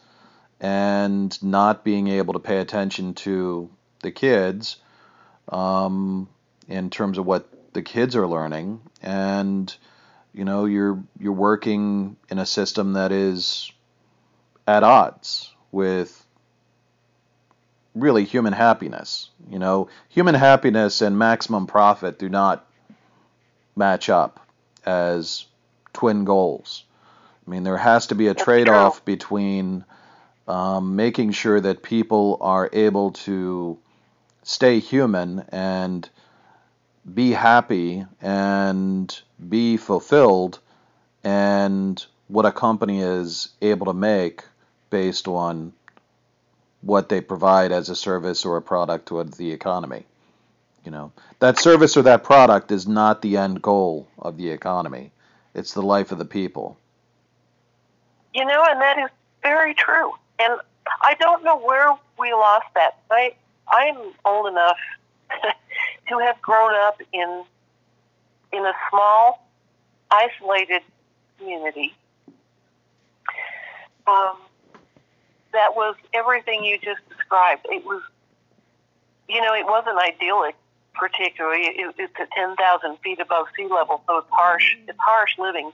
and 0.60 1.42
not 1.44 1.84
being 1.84 2.08
able 2.08 2.34
to 2.34 2.40
pay 2.40 2.60
attention 2.60 3.14
to 3.14 3.70
the 4.02 4.12
kids 4.12 4.78
um, 5.50 6.30
in 6.68 6.90
terms 6.90 7.18
of 7.18 7.26
what 7.26 7.50
the 7.74 7.82
kids 7.82 8.16
are 8.16 8.28
learning. 8.28 8.80
And 9.02 9.76
you 10.36 10.44
know, 10.44 10.66
you're 10.66 11.02
you're 11.18 11.32
working 11.32 12.18
in 12.30 12.40
a 12.40 12.46
system 12.46 12.94
that 12.94 13.14
is 13.14 13.72
at 14.68 14.84
odds 14.84 15.54
with 15.72 16.26
really 17.96 18.26
human 18.26 18.52
happiness. 18.52 19.30
You 19.50 19.60
know, 19.60 19.88
human 20.10 20.36
happiness 20.36 21.02
and 21.02 21.18
maximum 21.18 21.68
profit 21.68 22.20
do 22.20 22.28
not 22.28 22.68
match 23.78 24.10
up 24.10 24.46
as 24.86 25.46
twin 25.94 26.26
goals. 26.26 26.84
I 27.48 27.52
mean, 27.52 27.64
there 27.64 27.78
has 27.78 28.08
to 28.08 28.16
be 28.16 28.28
a 28.28 28.34
trade 28.34 28.68
off 28.68 29.06
between 29.06 29.86
um, 30.50 30.98
making 30.98 31.32
sure 31.32 31.62
that 31.62 31.82
people 31.82 32.40
are 32.42 32.70
able 32.74 33.12
to 33.12 33.78
stay 34.44 34.80
human 34.80 35.46
and 35.50 36.10
be 37.14 37.32
happy 37.32 38.06
and 38.22 39.22
be 39.50 39.78
fulfilled 39.78 40.60
and 41.24 42.06
what 42.28 42.46
a 42.46 42.52
company 42.52 43.02
is 43.02 43.50
able 43.62 43.86
to 43.88 43.94
make 43.94 44.44
based 44.90 45.28
on 45.28 45.74
what 46.82 47.10
they 47.10 47.22
provide 47.22 47.72
as 47.72 47.90
a 47.90 47.96
service 47.96 48.46
or 48.46 48.58
a 48.58 48.62
product 48.62 49.08
to 49.08 49.24
the 49.24 49.52
economy. 49.52 50.06
You 50.84 50.92
know, 50.92 51.12
that 51.40 51.58
service 51.58 51.98
or 51.98 52.04
that 52.04 52.24
product 52.24 52.72
is 52.72 52.88
not 52.88 53.22
the 53.22 53.38
end 53.38 53.62
goal 53.62 54.08
of 54.20 54.38
the 54.38 54.52
economy. 54.52 55.12
It's 55.56 55.74
the 55.74 55.82
life 55.82 56.12
of 56.12 56.20
the 56.20 56.26
people. 56.26 56.78
You 58.34 58.46
know, 58.46 58.64
and 58.70 58.80
that 58.82 59.00
is 59.00 59.10
very 59.42 59.74
true. 59.74 60.12
And 60.38 60.60
I 61.02 61.16
don't 61.16 61.44
know 61.44 61.58
where 61.58 61.92
we 62.20 62.34
lost 62.34 62.68
that. 62.76 63.00
I 63.10 63.34
I'm 63.68 63.98
old 64.26 64.48
enough 64.48 64.78
to 66.10 66.20
have 66.20 66.42
grown 66.42 66.74
up 66.76 67.02
in 67.14 67.44
in 68.54 68.66
a 68.66 68.74
small, 68.90 69.48
isolated 70.12 70.82
community. 71.38 71.94
Um, 74.08 74.38
that 75.52 75.76
was 75.76 75.96
everything 76.14 76.64
you 76.64 76.78
just 76.78 77.02
described. 77.10 77.66
It 77.66 77.84
was, 77.86 78.02
you 79.28 79.42
know, 79.42 79.54
it 79.54 79.66
wasn't 79.66 79.98
idyllic 79.98 80.56
particularly. 80.94 81.64
It, 81.64 81.96
it's 81.98 82.14
at 82.20 82.32
10,000 82.32 82.98
feet 83.00 83.20
above 83.20 83.48
sea 83.56 83.68
level, 83.68 84.02
so 84.08 84.20
it's 84.20 84.28
harsh. 84.32 84.76
It's 84.88 85.00
harsh 85.06 85.38
living 85.38 85.72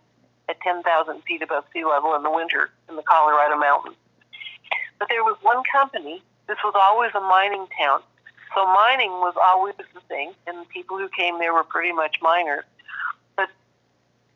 at 0.49 0.59
10,000 0.61 1.21
feet 1.23 1.41
above 1.41 1.63
sea 1.73 1.85
level 1.85 2.15
in 2.15 2.23
the 2.23 2.31
winter 2.31 2.69
in 2.89 2.95
the 2.95 3.03
Colorado 3.03 3.57
mountains. 3.57 3.95
But 4.99 5.09
there 5.09 5.23
was 5.23 5.37
one 5.41 5.63
company. 5.71 6.21
This 6.47 6.57
was 6.63 6.73
always 6.75 7.11
a 7.15 7.21
mining 7.21 7.67
town, 7.79 8.01
so 8.55 8.65
mining 8.65 9.11
was 9.11 9.35
always 9.41 9.75
the 9.77 10.01
thing, 10.07 10.33
and 10.47 10.59
the 10.59 10.65
people 10.65 10.97
who 10.97 11.09
came 11.09 11.39
there 11.39 11.53
were 11.53 11.63
pretty 11.63 11.93
much 11.93 12.17
miners. 12.21 12.65
But 13.35 13.49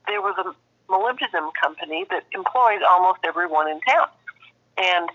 there 0.07 0.21
was 0.21 0.35
a 0.37 0.91
molybdenum 0.91 1.51
company 1.61 2.05
that 2.09 2.23
employed 2.33 2.81
almost 2.87 3.19
everyone 3.23 3.69
in 3.69 3.79
town, 3.81 4.07
and 4.77 5.09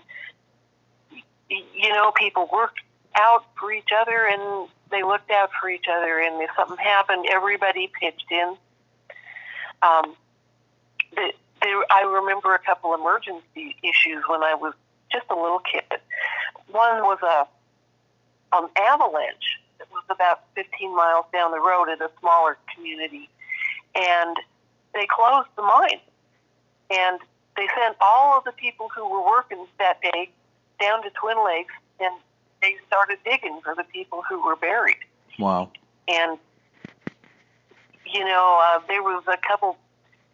you 1.49 1.89
know, 1.89 2.11
people 2.15 2.47
worked 2.51 2.79
out 3.15 3.45
for 3.59 3.71
each 3.71 3.89
other 3.95 4.25
and 4.25 4.69
they 4.89 5.03
looked 5.03 5.31
out 5.31 5.49
for 5.59 5.69
each 5.69 5.85
other. 5.91 6.19
And 6.19 6.41
if 6.41 6.49
something 6.55 6.77
happened, 6.77 7.25
everybody 7.29 7.91
pitched 7.99 8.31
in. 8.31 8.55
Um, 9.81 10.15
the, 11.15 11.33
there, 11.61 11.83
I 11.91 12.03
remember 12.03 12.55
a 12.55 12.59
couple 12.59 12.93
emergency 12.93 13.75
issues 13.83 14.23
when 14.27 14.43
I 14.43 14.55
was 14.55 14.73
just 15.11 15.25
a 15.29 15.35
little 15.35 15.59
kid. 15.59 15.83
One 16.67 17.03
was 17.03 17.19
a 17.21 17.47
an 18.53 18.69
avalanche 18.77 19.59
that 19.79 19.89
was 19.91 20.03
about 20.09 20.43
15 20.55 20.95
miles 20.95 21.25
down 21.33 21.51
the 21.51 21.59
road 21.59 21.89
at 21.89 22.01
a 22.01 22.09
smaller 22.19 22.57
community, 22.75 23.29
and 23.95 24.37
they 24.93 25.07
closed 25.09 25.49
the 25.55 25.63
mine, 25.63 25.99
and 26.89 27.19
they 27.55 27.67
sent 27.79 27.95
all 27.99 28.37
of 28.37 28.43
the 28.43 28.51
people 28.53 28.89
who 28.95 29.09
were 29.09 29.25
working 29.25 29.65
that 29.79 30.01
day 30.01 30.29
down 30.79 31.03
to 31.03 31.09
Twin 31.11 31.43
Lakes, 31.45 31.73
and 31.99 32.13
they 32.61 32.75
started 32.87 33.17
digging 33.23 33.59
for 33.63 33.75
the 33.75 33.83
people 33.85 34.21
who 34.27 34.43
were 34.45 34.55
buried. 34.55 34.97
Wow. 35.39 35.71
And 36.07 36.37
you 38.05 38.25
know, 38.25 38.59
uh, 38.61 38.81
there 38.87 39.01
was 39.01 39.23
a 39.27 39.37
couple 39.47 39.77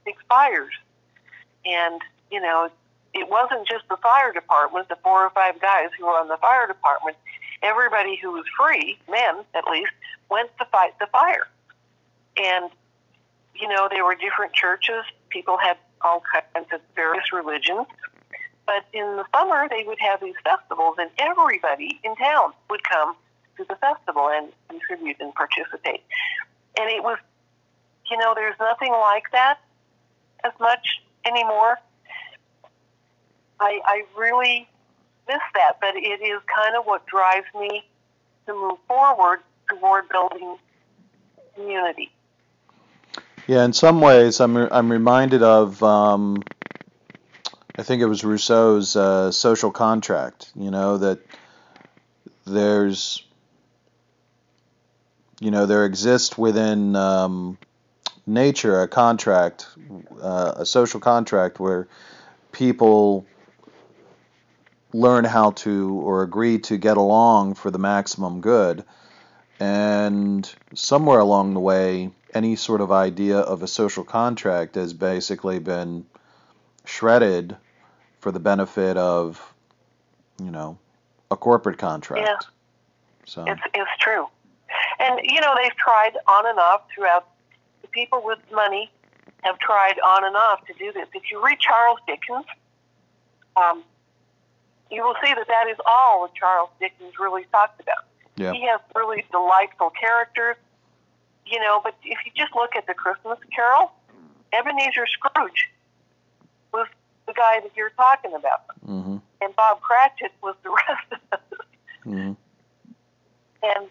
big 0.06 0.15
fires, 0.27 0.73
and 1.65 2.01
you 2.32 2.41
know, 2.41 2.69
it 3.13 3.30
wasn't 3.30 3.67
just 3.67 3.88
the 3.89 3.97
fire 3.97 4.34
department, 4.34 4.89
the 4.89 4.97
four 5.03 5.23
or 5.23 5.30
five 5.32 5.62
guys 5.62 5.89
who 5.97 6.06
were 6.06 6.17
on 6.17 6.27
the 6.27 6.38
fire 6.38 6.67
department. 6.67 7.17
Everybody 7.62 8.17
who 8.22 8.32
was 8.32 8.46
free, 8.58 8.98
men 9.10 9.43
at 9.56 9.65
least, 9.70 9.91
went 10.30 10.50
to 10.60 10.65
fight 10.65 10.98
the 11.00 11.08
fire. 11.08 11.48
And 12.38 12.70
you 13.60 13.67
know, 13.67 13.88
there 13.89 14.06
were 14.06 14.15
different 14.15 14.54
churches. 14.54 15.04
People 15.30 15.58
had 15.58 15.78
all 16.02 16.22
kinds 16.32 16.67
of 16.72 16.80
various 16.96 17.34
religions. 17.34 17.88
But 18.65 18.86
in 18.93 19.15
the 19.15 19.26
summer, 19.34 19.67
they 19.70 19.84
would 19.86 19.98
have 20.00 20.20
these 20.22 20.36
festivals, 20.43 20.96
and 21.00 21.10
everybody 21.17 22.00
in 22.04 22.15
town 22.15 22.52
would 22.70 22.84
come 22.84 23.15
to 23.58 23.65
the 23.67 23.76
festival 23.76 24.30
and 24.30 24.52
contribute 24.70 25.17
and 25.20 25.34
participate. 25.34 26.04
And 26.78 26.89
it 26.89 27.02
was, 27.02 27.17
you 28.12 28.17
know, 28.17 28.34
there's 28.36 28.60
nothing 28.60 28.91
like 28.91 29.24
that 29.32 29.60
as 30.43 30.52
much 30.60 31.02
anymore. 31.26 31.80
I, 33.60 33.80
I 33.86 34.04
really 34.15 34.67
miss 35.27 35.41
that, 35.53 35.77
but 35.81 35.95
it 35.95 36.21
is 36.21 36.41
kind 36.53 36.75
of 36.75 36.85
what 36.85 37.05
drives 37.05 37.47
me 37.59 37.85
to 38.45 38.53
move 38.53 38.77
forward 38.87 39.39
toward 39.69 40.09
building 40.09 40.57
community. 41.55 42.11
Yeah, 43.47 43.63
in 43.63 43.73
some 43.73 44.01
ways, 44.01 44.39
I'm 44.39 44.57
re- 44.57 44.67
I'm 44.69 44.91
reminded 44.91 45.41
of 45.41 45.81
um, 45.81 46.43
I 47.77 47.83
think 47.83 48.01
it 48.01 48.05
was 48.05 48.23
Rousseau's 48.23 48.95
uh, 48.95 49.31
social 49.31 49.71
contract. 49.71 50.51
You 50.55 50.71
know 50.71 50.97
that 50.97 51.19
there's 52.45 53.23
you 55.39 55.51
know 55.51 55.65
there 55.65 55.85
exists 55.85 56.37
within 56.37 56.95
um, 56.95 57.57
nature 58.25 58.81
a 58.81 58.87
contract, 58.87 59.67
uh, 60.21 60.55
a 60.57 60.65
social 60.65 60.99
contract 60.99 61.59
where 61.59 61.87
people 62.51 63.25
learn 64.93 65.25
how 65.25 65.51
to 65.51 65.93
or 66.03 66.23
agree 66.23 66.59
to 66.59 66.77
get 66.77 66.97
along 66.97 67.55
for 67.55 67.71
the 67.71 67.79
maximum 67.79 68.41
good. 68.41 68.83
And 69.59 70.49
somewhere 70.73 71.19
along 71.19 71.53
the 71.53 71.59
way, 71.59 72.11
any 72.33 72.55
sort 72.55 72.81
of 72.81 72.91
idea 72.91 73.38
of 73.38 73.63
a 73.63 73.67
social 73.67 74.03
contract 74.03 74.75
has 74.75 74.93
basically 74.93 75.59
been 75.59 76.05
shredded 76.85 77.57
for 78.19 78.31
the 78.31 78.39
benefit 78.39 78.97
of, 78.97 79.53
you 80.41 80.51
know, 80.51 80.77
a 81.31 81.35
corporate 81.35 81.77
contract. 81.77 82.27
Yeah. 82.27 82.38
So 83.25 83.45
It's, 83.47 83.61
it's 83.73 83.91
true. 83.99 84.27
And, 84.99 85.19
you 85.23 85.41
know, 85.41 85.55
they've 85.61 85.75
tried 85.75 86.17
on 86.27 86.47
and 86.47 86.59
off 86.59 86.81
throughout. 86.93 87.27
The 87.81 87.88
people 87.88 88.21
with 88.23 88.39
money 88.53 88.91
have 89.41 89.57
tried 89.59 89.99
on 89.99 90.23
and 90.25 90.35
off 90.35 90.65
to 90.65 90.73
do 90.73 90.91
this. 90.91 91.07
If 91.13 91.23
you 91.31 91.43
read 91.43 91.59
Charles 91.59 91.99
Dickens, 92.07 92.45
um, 93.55 93.83
you 94.91 95.03
will 95.03 95.15
see 95.23 95.33
that 95.33 95.47
that 95.47 95.67
is 95.69 95.77
all 95.85 96.27
that 96.27 96.35
Charles 96.35 96.69
Dickens 96.79 97.13
really 97.19 97.45
talked 97.51 97.81
about. 97.81 98.05
Yeah. 98.35 98.53
He 98.53 98.65
has 98.67 98.79
really 98.95 99.25
delightful 99.31 99.91
characters, 99.99 100.55
you 101.45 101.59
know, 101.59 101.81
but 101.83 101.95
if 102.03 102.17
you 102.25 102.31
just 102.35 102.55
look 102.55 102.75
at 102.75 102.85
the 102.88 102.93
Christmas 102.93 103.39
Carol, 103.53 103.91
Ebenezer 104.53 105.05
Scrooge 105.07 105.69
was 106.71 106.88
the 107.25 107.33
guy 107.33 107.59
that 107.59 107.71
you're 107.75 107.91
talking 107.91 108.33
about, 108.33 108.61
hmm 108.85 109.17
and 109.39 109.55
Bob 109.55 109.81
Cratchit 109.81 110.31
was 110.41 110.55
the 110.63 110.69
rest 110.88 111.11
of 111.11 111.19
us. 111.39 111.59
hmm 112.03 112.33
and 113.63 113.89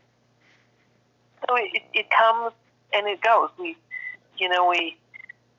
so 1.49 1.57
it, 1.57 1.83
it 1.93 2.07
comes 2.11 2.53
and 2.93 3.07
it 3.07 3.21
goes. 3.21 3.51
We, 3.59 3.77
you 4.39 4.49
know, 4.49 4.69
we 4.69 4.97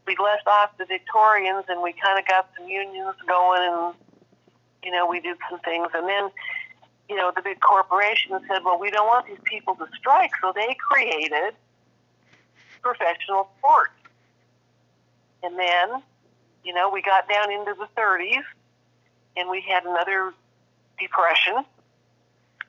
we 0.06 0.16
left 0.24 0.48
off 0.48 0.72
the 0.78 0.86
Victorians 0.86 1.66
and 1.68 1.82
we 1.82 1.94
kind 1.94 2.18
of 2.20 2.26
got 2.28 2.50
some 2.58 2.68
unions 2.68 3.16
going, 3.28 3.62
and 3.62 3.94
you 4.84 4.92
know, 4.92 5.08
we 5.08 5.20
did 5.20 5.38
some 5.50 5.60
things, 5.60 5.88
and 5.94 6.08
then 6.08 6.30
you 7.10 7.16
know, 7.16 7.32
the 7.36 7.42
big 7.42 7.60
corporations 7.62 8.42
said, 8.48 8.64
well, 8.66 8.80
we 8.80 8.92
don't 8.92 9.08
want 9.08 9.28
these 9.28 9.40
people 9.46 9.76
to 9.76 9.88
strike, 9.98 10.32
so 10.42 10.52
they 10.54 10.76
created 10.76 11.54
professional 12.82 13.50
sports. 13.58 13.94
And 15.44 15.58
then, 15.58 16.02
you 16.64 16.74
know, 16.74 16.90
we 16.90 17.02
got 17.02 17.30
down 17.30 17.52
into 17.52 17.74
the 17.76 17.88
30s 17.98 18.44
and 19.38 19.50
we 19.50 19.64
had 19.68 19.86
another 19.86 20.34
depression. 21.00 21.64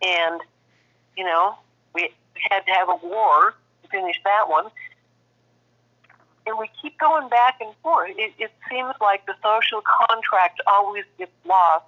And, 0.02 0.40
you 1.16 1.24
know, 1.24 1.56
we 1.94 2.10
had 2.50 2.60
to 2.66 2.72
have 2.72 2.88
a 2.88 3.06
war 3.06 3.54
to 3.82 3.88
finish 3.90 4.16
that 4.24 4.48
one. 4.48 4.66
And 6.46 6.58
we 6.58 6.70
keep 6.80 6.98
going 6.98 7.28
back 7.28 7.56
and 7.60 7.74
forth. 7.82 8.12
It, 8.16 8.32
it 8.38 8.52
seems 8.70 8.94
like 9.00 9.26
the 9.26 9.34
social 9.42 9.82
contract 10.06 10.60
always 10.66 11.04
gets 11.18 11.32
lost 11.44 11.84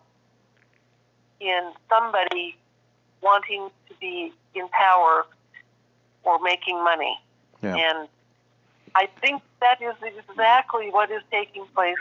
in 1.40 1.72
somebody 1.88 2.56
wanting 3.22 3.68
to 3.88 3.94
be 4.00 4.32
in 4.54 4.68
power 4.68 5.26
or 6.24 6.38
making 6.40 6.82
money. 6.84 7.18
Yeah. 7.62 7.76
And 7.76 8.08
I 8.94 9.08
think 9.20 9.42
that 9.60 9.80
is 9.82 9.94
exactly 10.02 10.90
what 10.90 11.10
is 11.10 11.22
taking 11.30 11.64
place 11.74 11.96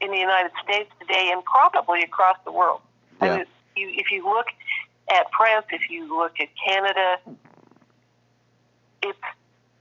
in 0.00 0.10
the 0.10 0.18
United 0.18 0.52
States 0.62 0.90
today 1.00 1.30
and 1.32 1.42
probably 1.44 2.02
across 2.02 2.36
the 2.44 2.52
world. 2.52 2.80
I 3.20 3.26
Yeah. 3.26 3.36
mean, 3.38 3.46
you, 3.76 3.88
if 3.94 4.10
you 4.10 4.24
look 4.28 4.46
at 5.10 5.26
France, 5.36 5.66
if 5.70 5.88
you 5.90 6.08
look 6.16 6.38
at 6.40 6.48
Canada, 6.66 7.18
it's, 9.02 9.18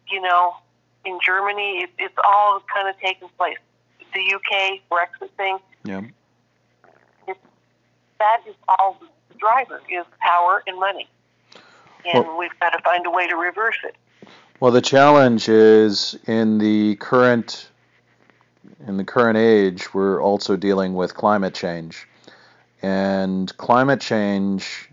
you 0.10 0.22
know, 0.22 0.56
in 1.06 1.20
Germany, 1.26 1.84
it, 1.84 1.90
it's 1.98 2.16
all 2.24 2.62
kind 2.74 2.88
of 2.88 2.96
taking 3.00 3.30
place. 3.38 3.58
The 4.14 4.34
UK 4.36 4.80
Brexit 4.92 5.30
thing, 5.38 5.58
Yeah. 5.84 6.02
That 8.22 8.42
is 8.48 8.56
all 8.70 8.98
the 9.02 9.38
driver 9.38 9.82
is 9.90 10.06
power 10.20 10.64
and 10.68 10.80
money. 10.80 11.10
And 12.06 12.26
Well- 12.26 12.38
we've 12.38 12.58
got 12.60 12.70
to 12.70 12.80
find 12.84 13.06
a 13.06 13.10
way 13.10 13.28
to 13.28 13.36
reverse 13.36 13.78
it. 13.84 13.96
Well, 14.60 14.72
the 14.72 14.82
challenge 14.82 15.50
is 15.50 16.16
in 16.28 16.60
the 16.60 16.96
current 16.98 17.68
in 18.88 18.98
the 18.98 19.04
current 19.04 19.38
age, 19.38 19.94
we're 19.94 20.22
also 20.22 20.56
dealing 20.56 20.96
with 20.96 21.14
climate 21.14 21.54
change, 21.54 22.08
and 22.82 23.56
climate 23.58 24.02
change 24.02 24.90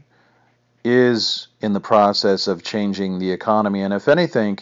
is 0.85 1.49
in 1.61 1.73
the 1.73 1.81
process 1.81 2.49
of 2.49 2.63
changing 2.63 3.19
the 3.19 3.31
economy. 3.31 3.81
And 3.83 3.95
if 3.95 4.09
anything, 4.09 4.59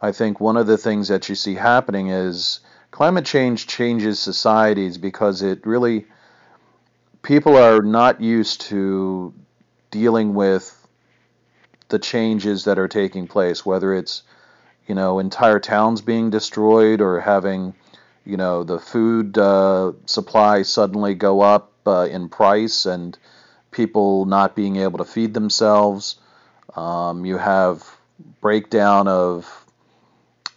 I 0.00 0.12
think 0.12 0.40
one 0.40 0.56
of 0.56 0.66
the 0.66 0.78
things 0.78 1.08
that 1.08 1.28
you 1.28 1.34
see 1.34 1.54
happening 1.54 2.08
is 2.08 2.60
climate 2.90 3.26
change 3.26 3.66
changes 3.66 4.18
societies 4.18 4.96
because 4.96 5.42
it 5.42 5.66
really 5.66 6.06
people 7.26 7.56
are 7.56 7.82
not 7.82 8.20
used 8.20 8.60
to 8.60 9.34
dealing 9.90 10.32
with 10.32 10.72
the 11.88 11.98
changes 11.98 12.64
that 12.64 12.78
are 12.78 12.86
taking 12.86 13.26
place, 13.26 13.66
whether 13.66 13.92
it's 13.92 14.22
you 14.86 14.94
know 14.94 15.18
entire 15.18 15.58
towns 15.58 16.00
being 16.00 16.30
destroyed 16.30 17.00
or 17.00 17.20
having 17.20 17.74
you 18.24 18.36
know 18.36 18.62
the 18.62 18.78
food 18.78 19.36
uh, 19.36 19.92
supply 20.06 20.62
suddenly 20.62 21.14
go 21.14 21.40
up 21.40 21.72
uh, 21.84 22.06
in 22.08 22.28
price 22.28 22.86
and 22.86 23.18
people 23.72 24.24
not 24.24 24.54
being 24.54 24.76
able 24.76 24.98
to 24.98 25.04
feed 25.04 25.34
themselves. 25.34 26.16
Um, 26.76 27.24
you 27.24 27.38
have 27.38 27.82
breakdown 28.40 29.08
of 29.08 29.66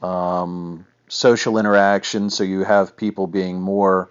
um, 0.04 0.86
social 1.08 1.58
interaction, 1.58 2.30
so 2.30 2.44
you 2.44 2.64
have 2.64 2.96
people 2.96 3.26
being 3.26 3.60
more 3.60 4.10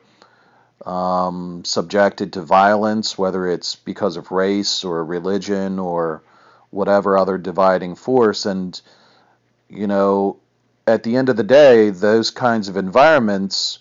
um, 0.86 1.62
subjected 1.64 2.32
to 2.34 2.42
violence, 2.42 3.18
whether 3.18 3.46
it's 3.48 3.74
because 3.76 4.16
of 4.16 4.30
race 4.30 4.84
or 4.84 5.04
religion 5.04 5.78
or 5.78 6.22
whatever 6.70 7.18
other 7.18 7.38
dividing 7.38 7.94
force. 7.94 8.46
And, 8.46 8.80
you 9.68 9.86
know, 9.86 10.38
at 10.86 11.02
the 11.02 11.16
end 11.16 11.28
of 11.28 11.36
the 11.36 11.42
day, 11.42 11.90
those 11.90 12.30
kinds 12.30 12.68
of 12.68 12.76
environments 12.76 13.80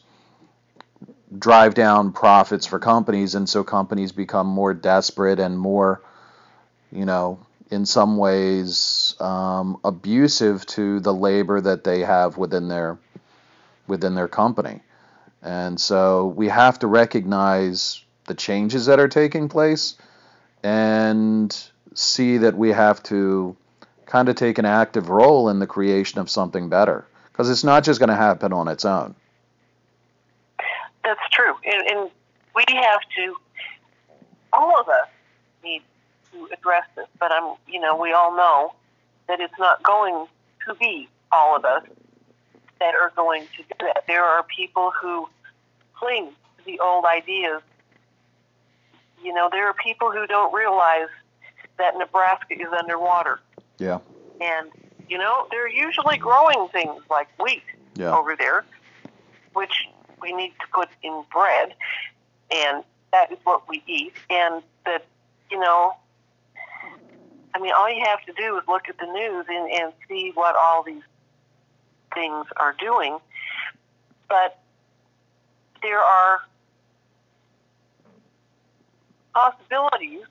drive 1.38 1.74
down 1.74 2.12
profits 2.14 2.66
for 2.66 2.80
companies, 2.80 3.36
and 3.36 3.48
so 3.48 3.64
companies 3.64 4.12
become 4.12 4.48
more 4.48 4.74
desperate 4.74 5.40
and 5.40 5.60
more, 5.60 6.02
you 6.92 7.06
know, 7.06 7.40
in 7.70 7.86
some 7.86 8.18
ways 8.18 9.16
um, 9.20 9.78
abusive 9.84 10.66
to 10.66 11.00
the 11.02 11.14
labor 11.14 11.60
that 11.60 11.84
they 11.84 12.00
have 12.00 12.38
within 12.38 12.68
their 12.68 12.98
within 13.88 14.16
their 14.16 14.28
company. 14.28 14.82
And 15.42 15.80
so 15.80 16.28
we 16.28 16.48
have 16.48 16.80
to 16.80 16.88
recognize 16.88 18.04
the 18.26 18.34
changes 18.34 18.88
that 18.88 19.00
are 19.00 19.08
taking 19.08 19.50
place 19.50 19.96
and 20.64 21.56
see 21.94 22.38
that 22.40 22.58
we 22.58 22.70
have 22.70 23.02
to 23.04 23.56
kind 24.06 24.30
of 24.30 24.36
take 24.36 24.58
an 24.58 24.66
active 24.66 25.10
role 25.10 25.50
in 25.50 25.60
the 25.60 25.68
creation 25.68 26.20
of 26.20 26.30
something 26.30 26.70
better 26.70 27.06
because 27.32 27.50
it's 27.50 27.64
not 27.64 27.84
just 27.84 28.00
going 28.00 28.10
to 28.10 28.16
happen 28.16 28.52
on 28.54 28.68
its 28.68 28.86
own. 28.86 29.16
That's 31.04 31.20
true, 31.32 31.54
and, 31.66 31.88
and 31.88 32.10
we 32.56 32.64
have 32.68 33.00
to. 33.16 33.36
All 34.52 34.80
of 34.80 34.90
us 34.90 35.08
need 35.64 35.82
to 36.32 36.50
address 36.52 36.84
this, 36.96 37.06
but 37.20 37.32
I'm, 37.32 37.56
you 37.68 37.80
know, 37.80 37.96
we 37.96 38.12
all 38.12 38.36
know 38.36 38.74
that 39.28 39.40
it's 39.40 39.58
not 39.60 39.84
going 39.84 40.26
to 40.68 40.76
be 40.76 41.08
all 41.32 41.56
of 41.56 41.64
us 41.64 41.84
that 42.80 42.96
are 42.96 43.12
going 43.16 43.44
to 43.58 43.64
do 43.64 43.86
that. 43.86 44.04
There 44.08 44.24
are 44.24 44.44
people 44.44 44.92
who 45.02 45.28
cling 45.96 46.30
to 46.58 46.66
the 46.66 46.80
old 46.80 47.06
ideas. 47.06 47.62
You 49.24 49.34
know, 49.34 49.50
there 49.52 49.68
are 49.68 49.74
people 49.74 50.12
who 50.12 50.26
don't 50.28 50.54
realize 50.54 51.10
that 51.78 51.96
Nebraska 51.98 52.54
is 52.54 52.68
underwater, 52.78 53.40
Yeah. 53.78 54.00
and 54.42 54.70
you 55.10 55.18
know, 55.18 55.48
they're 55.52 55.70
usually 55.70 56.18
growing 56.18 56.68
things 56.70 57.02
like 57.10 57.28
wheat 57.40 57.64
Yeah. 57.96 58.16
over 58.18 58.36
there, 58.36 58.66
which 59.54 59.88
we 60.22 60.34
need 60.34 60.54
to 60.60 60.68
put 60.74 60.90
in 61.02 61.24
bread, 61.32 61.74
and 62.52 62.84
that 63.12 63.32
is 63.32 63.38
what 63.44 63.68
we 63.70 63.84
eat. 63.88 64.14
And 64.30 64.62
that, 64.86 65.06
you 65.50 65.60
know, 65.60 65.94
I 67.54 67.60
mean, 67.60 67.72
all 67.76 67.90
you 67.90 68.04
have 68.06 68.24
to 68.26 68.34
do 68.34 68.58
is 68.58 68.64
look 68.68 68.90
at 68.90 68.98
the 68.98 69.06
news 69.06 69.46
and, 69.50 69.72
and 69.72 69.94
see 70.08 70.32
what 70.36 70.56
all 70.56 70.84
these 70.84 71.02
things 72.14 72.46
are 72.58 72.76
doing. 72.80 73.18
But 74.28 74.60
there 75.82 76.00
are 76.00 76.40
possibilities 79.34 80.24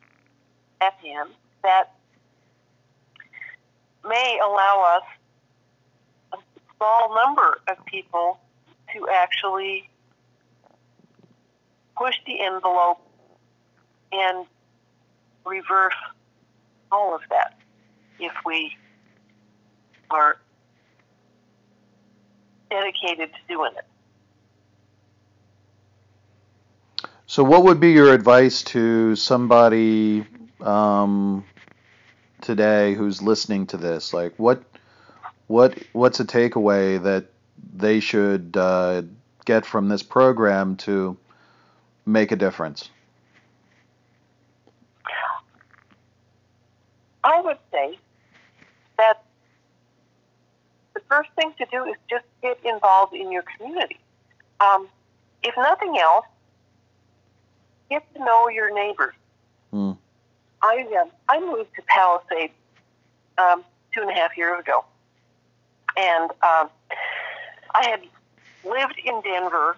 at 0.80 0.94
hand 0.94 1.30
that 1.62 1.92
may 4.08 4.38
allow 4.44 4.98
us 4.98 6.38
a 6.38 6.38
small 6.76 7.14
number 7.14 7.60
of 7.68 7.84
people 7.86 8.38
to 8.92 9.08
actually 9.08 9.88
push 11.96 12.16
the 12.26 12.40
envelope 12.40 13.00
and 14.12 14.46
reverse 15.44 15.94
all 16.92 17.14
of 17.14 17.22
that 17.30 17.54
if 18.18 18.32
we 18.44 18.76
are 20.10 20.38
dedicated 22.70 23.30
to 23.32 23.38
doing 23.48 23.72
it. 23.76 23.84
So, 27.26 27.42
what 27.42 27.64
would 27.64 27.80
be 27.80 27.90
your 27.90 28.12
advice 28.12 28.62
to 28.64 29.16
somebody 29.16 30.24
um, 30.60 31.44
today 32.40 32.94
who's 32.94 33.20
listening 33.20 33.66
to 33.68 33.76
this? 33.76 34.12
Like, 34.12 34.34
what, 34.36 34.62
what, 35.48 35.76
what's 35.92 36.20
a 36.20 36.24
takeaway 36.24 37.02
that 37.02 37.26
they 37.74 38.00
should 38.00 38.56
uh, 38.56 39.02
get 39.44 39.66
from 39.66 39.88
this 39.88 40.02
program 40.02 40.76
to 40.76 41.16
make 42.06 42.30
a 42.30 42.36
difference? 42.36 42.90
I 47.24 47.40
would 47.40 47.58
say 47.72 47.98
that 48.98 49.24
the 50.94 50.95
first 51.08 51.30
thing 51.36 51.52
to 51.58 51.66
do 51.70 51.84
is 51.84 51.96
just 52.08 52.24
get 52.42 52.58
involved 52.64 53.14
in 53.14 53.30
your 53.32 53.44
community. 53.56 53.98
Um, 54.60 54.88
if 55.42 55.54
nothing 55.56 55.98
else, 55.98 56.26
get 57.90 58.02
to 58.14 58.24
know 58.24 58.48
your 58.48 58.74
neighbors. 58.74 59.14
Hmm. 59.70 59.92
I 60.62 60.86
um, 61.00 61.10
I 61.28 61.40
moved 61.40 61.70
to 61.76 61.82
Palisade 61.86 62.50
um, 63.38 63.64
two 63.94 64.00
and 64.00 64.10
a 64.10 64.14
half 64.14 64.36
years 64.36 64.58
ago, 64.60 64.84
and 65.96 66.30
um, 66.30 66.70
I 67.74 67.88
had 67.88 68.00
lived 68.64 69.00
in 69.04 69.20
Denver, 69.22 69.76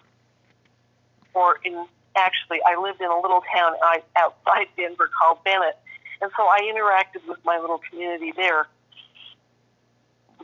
or 1.34 1.58
in 1.64 1.86
actually 2.16 2.58
I 2.66 2.80
lived 2.80 3.00
in 3.00 3.10
a 3.10 3.20
little 3.20 3.42
town 3.54 3.74
outside 4.16 4.66
Denver 4.76 5.10
called 5.20 5.42
Bennett, 5.44 5.76
and 6.22 6.30
so 6.36 6.44
I 6.44 6.60
interacted 6.60 7.26
with 7.28 7.38
my 7.44 7.58
little 7.58 7.80
community 7.90 8.32
there. 8.36 8.66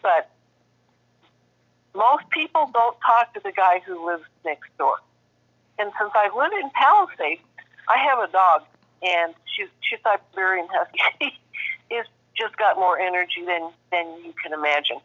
But 0.03 0.31
most 1.95 2.29
people 2.31 2.71
don't 2.73 2.97
talk 3.07 3.33
to 3.35 3.41
the 3.43 3.53
guy 3.53 3.81
who 3.87 4.07
lives 4.07 4.25
next 4.45 4.77
door. 4.79 4.97
And 5.79 5.91
since 5.99 6.11
I 6.15 6.29
live 6.37 6.53
in 6.53 6.71
Palisade, 6.71 7.41
I 7.89 7.99
have 7.99 8.19
a 8.19 8.31
dog, 8.31 8.63
and 9.03 9.35
she's 9.55 9.69
she's 9.81 9.99
Siberian 10.03 10.69
Husky. 10.71 11.39
He's 11.91 12.05
just 12.37 12.57
got 12.57 12.77
more 12.77 12.99
energy 12.99 13.45
than 13.47 13.71
than 13.91 14.07
you 14.25 14.33
can 14.43 14.53
imagine. 14.53 14.99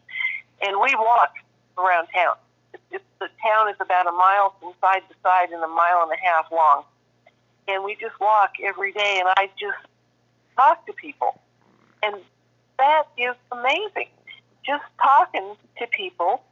And 0.62 0.80
we 0.80 0.94
walk 0.94 1.34
around 1.78 2.08
town. 2.14 2.36
It's, 2.72 2.82
it's, 2.90 3.04
the 3.18 3.28
town 3.42 3.68
is 3.68 3.76
about 3.80 4.06
a 4.06 4.12
mile 4.12 4.54
from 4.60 4.72
side 4.80 5.02
to 5.08 5.14
side 5.22 5.50
and 5.50 5.62
a 5.62 5.68
mile 5.68 6.02
and 6.02 6.12
a 6.12 6.20
half 6.24 6.50
long. 6.52 6.84
And 7.68 7.84
we 7.84 7.94
just 7.96 8.18
walk 8.20 8.52
every 8.64 8.92
day, 8.92 9.18
and 9.20 9.28
I 9.36 9.50
just 9.58 9.78
talk 10.56 10.86
to 10.86 10.92
people, 10.92 11.40
and 12.02 12.16
that 12.78 13.04
is 13.18 13.34
amazing. 13.52 14.08
Just 14.64 14.84
talking 15.00 15.54
to 15.78 15.86
people 15.88 16.42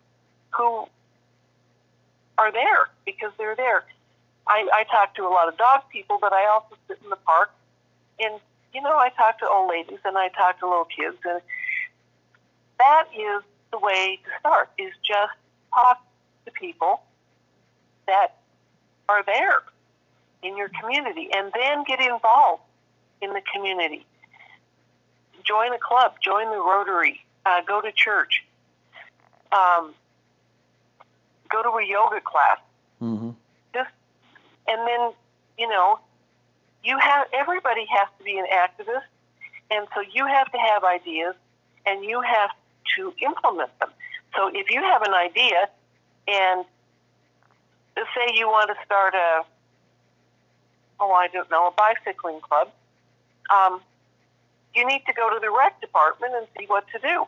who 0.59 0.87
are 2.37 2.53
there 2.53 2.89
because 3.07 3.33
they're 3.39 3.57
there. 3.57 3.85
I, 4.47 4.69
I 4.73 4.85
talk 4.85 5.15
to 5.17 5.23
a 5.23 5.31
lot 5.31 5.49
of 5.49 5.57
dog 5.57 5.83
people, 5.91 6.19
but 6.21 6.33
I 6.33 6.47
also 6.47 6.77
sit 6.87 6.99
in 7.03 7.11
the 7.11 7.17
park 7.17 7.51
and 8.21 8.41
you 8.75 8.83
know 8.83 8.97
I 8.97 9.11
talk 9.11 9.39
to 9.41 9.49
old 9.49 9.71
ladies 9.71 9.99
and 10.05 10.17
I 10.19 10.29
talk 10.29 10.59
to 10.61 10.69
little 10.69 10.85
kids, 10.85 11.17
and 11.25 11.41
that 12.79 13.05
is 13.15 13.43
the 13.71 13.79
way 13.79 14.19
to 14.25 14.31
start. 14.41 14.71
Is 14.79 14.93
just 15.07 15.33
talk 15.75 16.05
to 16.45 16.53
people 16.53 17.03
that 18.07 18.37
are 19.09 19.23
there 19.25 19.63
in 20.43 20.57
your 20.57 20.71
community, 20.81 21.29
and 21.35 21.53
then 21.55 21.85
get 21.85 22.01
involved 22.01 22.63
in 23.21 23.33
the 23.33 23.43
community. 23.55 24.07
Join 25.45 25.73
a 25.73 25.79
club, 25.79 26.15
join 26.23 26.51
the 26.51 26.59
Rotary, 26.59 27.21
uh, 27.47 27.63
go 27.67 27.81
to 27.81 27.91
church, 27.91 28.45
um, 29.51 29.95
go 31.51 31.63
to 31.63 31.71
a 31.71 31.85
yoga 31.85 32.21
class. 32.21 32.59
Mm-hmm. 33.01 33.31
Just 33.75 33.91
and 34.67 34.87
then 34.87 35.13
you 35.59 35.69
know, 35.69 35.99
you 36.85 36.99
have 36.99 37.27
everybody 37.33 37.87
has 37.91 38.09
to 38.19 38.25
be 38.25 38.39
an 38.39 38.47
activist, 38.53 39.09
and 39.71 39.87
so 39.95 40.03
you 40.13 40.27
have 40.27 40.51
to 40.53 40.59
have 40.59 40.85
ideas, 40.85 41.35
and 41.87 42.05
you 42.05 42.21
have 42.21 42.51
to 42.97 43.13
implement 43.25 43.77
them. 43.81 43.91
So 44.37 44.51
if 44.53 44.71
you 44.71 44.83
have 44.83 45.03
an 45.03 45.15
idea, 45.15 45.69
and 46.27 46.65
let's 47.97 48.09
say 48.15 48.35
you 48.35 48.47
want 48.47 48.69
to 48.69 48.77
start 48.85 49.15
a 49.15 49.43
oh 51.01 51.13
I 51.13 51.29
don't 51.29 51.51
know 51.51 51.69
a 51.69 51.71
bicycling 51.73 52.41
club, 52.41 52.71
um, 53.55 53.81
you 54.75 54.87
need 54.87 55.03
to 55.07 55.13
go 55.13 55.33
to 55.33 55.41
the 55.41 55.51
rec 55.51 55.81
department 55.81 56.35
and 56.37 56.47
see 56.59 56.67
what 56.67 56.85
to 56.93 56.99
do. 56.99 57.25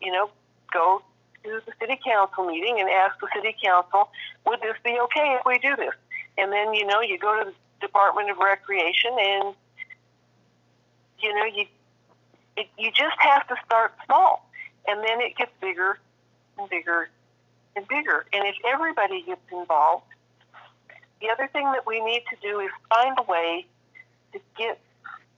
You 0.00 0.12
know, 0.12 0.30
go 0.72 1.02
to 1.44 1.60
the 1.64 1.72
city 1.80 1.98
council 2.04 2.46
meeting 2.46 2.80
and 2.80 2.88
ask 2.88 3.18
the 3.20 3.28
city 3.34 3.56
council, 3.62 4.10
would 4.46 4.60
this 4.60 4.76
be 4.84 4.98
okay 5.00 5.36
if 5.38 5.42
we 5.46 5.58
do 5.58 5.76
this? 5.76 5.94
And 6.36 6.52
then, 6.52 6.74
you 6.74 6.86
know, 6.86 7.00
you 7.00 7.18
go 7.18 7.38
to 7.42 7.50
the 7.50 7.54
Department 7.80 8.30
of 8.30 8.38
Recreation 8.38 9.12
and, 9.18 9.54
you 11.20 11.34
know, 11.34 11.44
you, 11.44 11.66
it, 12.56 12.66
you 12.78 12.90
just 12.90 13.16
have 13.18 13.46
to 13.48 13.56
start 13.64 13.92
small. 14.06 14.48
And 14.86 15.02
then 15.04 15.20
it 15.20 15.36
gets 15.36 15.52
bigger 15.60 15.98
and 16.58 16.68
bigger 16.70 17.08
and 17.76 17.86
bigger. 17.88 18.26
And 18.32 18.46
if 18.46 18.54
everybody 18.66 19.22
gets 19.22 19.40
involved, 19.52 20.04
the 21.20 21.30
other 21.30 21.48
thing 21.52 21.64
that 21.72 21.86
we 21.86 22.00
need 22.00 22.22
to 22.30 22.36
do 22.40 22.60
is 22.60 22.70
find 22.88 23.16
a 23.18 23.22
way 23.22 23.66
to 24.32 24.40
get 24.56 24.78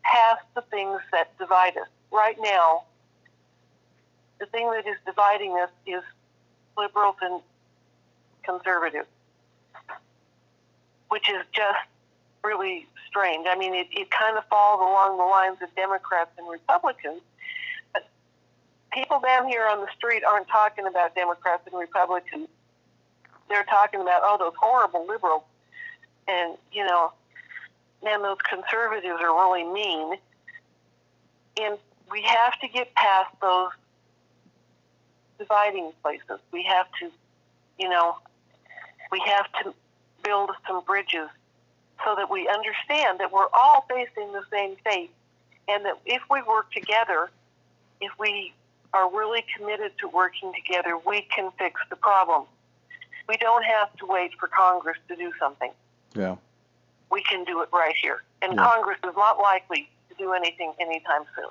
past 0.03 0.45
the 0.55 0.63
things 0.63 1.01
that 1.13 1.37
divide 1.39 1.77
us. 1.77 1.89
Right 2.11 2.37
now, 2.41 2.85
the 4.41 4.47
thing 4.47 4.71
that 4.71 4.87
is 4.87 4.97
dividing 5.07 5.53
us 5.53 5.71
is 5.87 6.03
liberals 6.77 7.17
and 7.21 7.41
conservatives, 8.43 9.07
which 11.11 11.29
is 11.29 11.45
just 11.53 11.79
really 12.43 12.89
strange. 13.07 13.47
I 13.49 13.57
mean, 13.57 13.75
it, 13.75 13.87
it 13.93 14.11
kind 14.11 14.37
of 14.39 14.45
falls 14.47 14.81
along 14.81 15.19
the 15.19 15.25
lines 15.25 15.59
of 15.63 15.75
Democrats 15.77 16.31
and 16.39 16.49
Republicans. 16.49 17.21
But 17.93 18.09
people 18.93 19.21
down 19.21 19.47
here 19.47 19.67
on 19.67 19.81
the 19.81 19.89
street 19.97 20.25
aren't 20.25 20.49
talking 20.49 20.87
about 20.87 21.15
Democrats 21.15 21.63
and 21.71 21.79
Republicans. 21.79 22.49
They're 23.49 23.65
talking 23.65 24.01
about, 24.01 24.23
oh, 24.25 24.37
those 24.39 24.55
horrible 24.59 25.07
liberals. 25.07 25.43
And, 26.29 26.57
you 26.73 26.87
know, 26.87 27.13
man, 28.03 28.23
those 28.23 28.39
conservatives 28.49 29.21
are 29.21 29.35
really 29.35 29.65
mean. 29.65 30.15
And 31.61 31.77
we 32.11 32.23
have 32.23 32.59
to 32.61 32.69
get 32.69 32.95
past 32.95 33.35
those 33.43 33.71
dividing 35.41 35.91
places. 36.03 36.39
We 36.53 36.63
have 36.65 36.87
to, 37.01 37.11
you 37.79 37.89
know, 37.89 38.17
we 39.11 39.21
have 39.27 39.47
to 39.65 39.75
build 40.23 40.51
some 40.69 40.85
bridges 40.85 41.29
so 42.05 42.15
that 42.15 42.31
we 42.31 42.49
understand 42.49 43.19
that 43.19 43.33
we're 43.33 43.49
all 43.53 43.85
facing 43.89 44.33
the 44.33 44.43
same 44.53 44.77
fate 44.85 45.11
and 45.67 45.85
that 45.85 45.99
if 46.07 46.23
we 46.31 46.43
work 46.43 46.71
together, 46.73 47.31
if 48.01 48.13
we 48.19 48.53
are 48.93 49.11
really 49.11 49.45
committed 49.57 49.93
to 49.99 50.09
working 50.09 50.53
together, 50.55 50.99
we 51.07 51.23
can 51.35 51.51
fix 51.59 51.81
the 51.91 51.97
problem. 51.97 52.45
We 53.29 53.37
don't 53.37 53.65
have 53.65 53.95
to 53.97 54.07
wait 54.07 54.33
for 54.39 54.49
Congress 54.49 54.99
to 55.09 55.17
do 55.17 55.33
something. 55.39 55.71
Yeah. 56.15 56.37
We 57.11 57.23
can 57.23 57.45
do 57.45 57.63
it 57.63 57.69
right 57.73 57.95
here. 58.01 58.23
And 58.43 58.55
Yeah. 58.55 58.65
Congress 58.65 58.99
is 59.05 59.15
not 59.17 59.39
likely 59.39 59.89
to 60.09 60.15
do 60.17 60.33
anything 60.33 60.75
anytime 60.81 61.25
soon. 61.35 61.51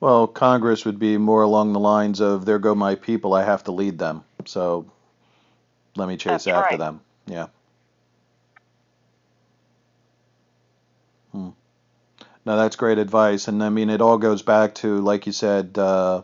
Well, 0.00 0.26
Congress 0.28 0.84
would 0.84 0.98
be 0.98 1.18
more 1.18 1.42
along 1.42 1.72
the 1.72 1.80
lines 1.80 2.20
of 2.20 2.44
"There 2.44 2.58
go 2.58 2.74
my 2.74 2.94
people. 2.94 3.34
I 3.34 3.44
have 3.44 3.64
to 3.64 3.72
lead 3.72 3.98
them." 3.98 4.24
So 4.46 4.86
let 5.96 6.08
me 6.08 6.16
chase 6.16 6.46
That's 6.46 6.46
after 6.46 6.76
right. 6.76 6.78
them. 6.78 7.00
Yeah. 7.26 7.48
Hmm. 11.32 11.50
No, 12.46 12.56
that's 12.56 12.76
great 12.76 12.98
advice, 12.98 13.48
and 13.48 13.62
I 13.62 13.68
mean 13.70 13.90
it 13.90 14.00
all 14.00 14.18
goes 14.18 14.42
back 14.42 14.74
to, 14.76 15.00
like 15.00 15.26
you 15.26 15.32
said 15.32 15.78
uh, 15.78 16.22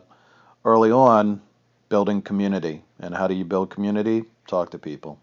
early 0.65 0.91
on, 0.91 1.41
building 1.89 2.21
community. 2.21 2.83
And 2.99 3.15
how 3.15 3.27
do 3.27 3.35
you 3.35 3.45
build 3.45 3.69
community? 3.69 4.25
Talk 4.47 4.71
to 4.71 4.79
people, 4.79 5.19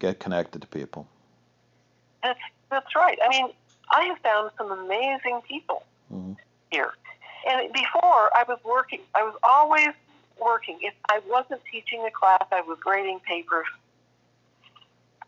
get 0.00 0.20
connected 0.20 0.62
to 0.62 0.68
people. 0.68 1.06
That's 2.22 2.40
that's 2.70 2.94
right. 2.96 3.18
I 3.24 3.28
mean, 3.30 3.48
I 3.92 4.04
have 4.04 4.18
found 4.20 4.50
some 4.58 4.72
amazing 4.72 5.40
people 5.48 5.82
Mhm. 6.12 6.36
here. 6.70 6.92
And 7.46 7.72
before, 7.72 8.30
I 8.34 8.44
was 8.46 8.58
working. 8.64 9.00
I 9.14 9.22
was 9.22 9.34
always 9.42 9.90
working. 10.40 10.78
If 10.80 10.94
I 11.10 11.20
wasn't 11.28 11.60
teaching 11.70 12.04
a 12.06 12.10
class, 12.10 12.44
I 12.52 12.62
was 12.62 12.78
grading 12.80 13.20
papers. 13.20 13.66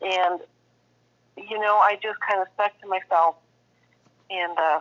And 0.03 0.41
you 1.37 1.59
know, 1.59 1.77
I 1.77 1.99
just 2.03 2.19
kind 2.21 2.41
of 2.41 2.49
stuck 2.55 2.79
to 2.81 2.89
myself. 2.89 3.37
And 4.31 4.59
uh, 4.59 4.81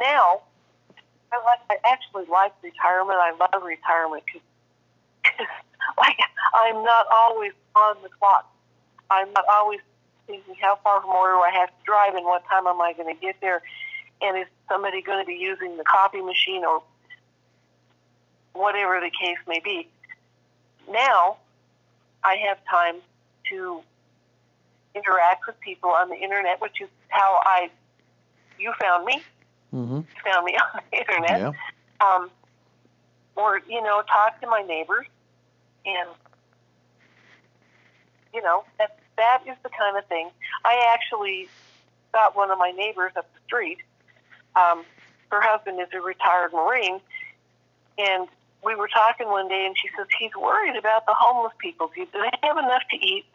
now, 0.00 0.42
I 1.32 1.42
like. 1.44 1.60
I 1.70 1.76
actually 1.92 2.24
like 2.30 2.52
retirement. 2.62 3.18
I 3.20 3.32
love 3.32 3.62
retirement 3.62 4.22
because, 4.26 4.42
like, 5.98 6.18
I'm 6.54 6.82
not 6.84 7.06
always 7.12 7.52
on 7.74 7.96
the 8.02 8.08
clock. 8.08 8.50
I'm 9.10 9.32
not 9.32 9.44
always 9.50 9.80
thinking 10.26 10.54
how 10.60 10.78
far 10.84 11.02
more 11.02 11.32
do 11.32 11.40
I 11.40 11.50
have 11.58 11.68
to 11.70 11.84
drive 11.84 12.14
and 12.14 12.24
what 12.24 12.44
time 12.46 12.66
am 12.66 12.80
I 12.80 12.92
going 12.92 13.12
to 13.12 13.20
get 13.20 13.36
there, 13.40 13.62
and 14.22 14.36
is 14.38 14.46
somebody 14.68 15.02
going 15.02 15.22
to 15.22 15.26
be 15.26 15.34
using 15.34 15.76
the 15.76 15.84
copy 15.84 16.20
machine 16.20 16.64
or 16.64 16.82
whatever 18.52 19.00
the 19.00 19.10
case 19.10 19.38
may 19.46 19.60
be. 19.62 19.88
Now, 20.90 21.36
I 22.24 22.36
have 22.48 22.58
time 22.68 22.96
to 23.50 23.80
interact 24.94 25.46
with 25.46 25.58
people 25.60 25.90
on 25.90 26.08
the 26.08 26.16
internet, 26.16 26.60
which 26.60 26.80
is 26.80 26.88
how 27.08 27.40
I 27.44 27.70
you 28.58 28.72
found 28.80 29.04
me, 29.04 29.22
Mm-hmm. 29.74 30.00
found 30.24 30.44
me 30.46 30.56
on 30.74 30.80
the 30.90 30.98
internet 30.98 31.38
Yeah. 31.38 31.52
um, 32.00 32.30
or 33.36 33.60
you 33.68 33.82
know, 33.82 34.02
talk 34.02 34.40
to 34.40 34.46
my 34.48 34.62
neighbors, 34.62 35.06
and 35.86 36.08
you 38.34 38.42
know, 38.42 38.64
that 38.78 38.98
that 39.16 39.42
is 39.46 39.56
the 39.62 39.68
kind 39.78 39.96
of 39.96 40.04
thing. 40.06 40.30
I 40.64 40.92
actually 40.94 41.48
got 42.12 42.34
one 42.36 42.50
of 42.50 42.58
my 42.58 42.70
neighbors 42.70 43.12
up 43.16 43.26
the 43.34 43.40
street. 43.46 43.78
Um, 44.58 44.84
her 45.30 45.40
husband 45.40 45.80
is 45.80 45.88
a 45.94 46.00
retired 46.00 46.52
Marine, 46.52 47.00
and 47.98 48.28
we 48.64 48.74
were 48.74 48.88
talking 48.88 49.28
one 49.28 49.48
day, 49.48 49.66
and 49.66 49.76
she 49.78 49.88
says 49.96 50.06
he's 50.18 50.34
worried 50.34 50.76
about 50.76 51.06
the 51.06 51.14
homeless 51.16 51.52
people. 51.58 51.90
Do 51.94 52.06
they 52.12 52.30
have 52.42 52.58
enough 52.58 52.82
to 52.90 52.96
eat? 52.96 53.24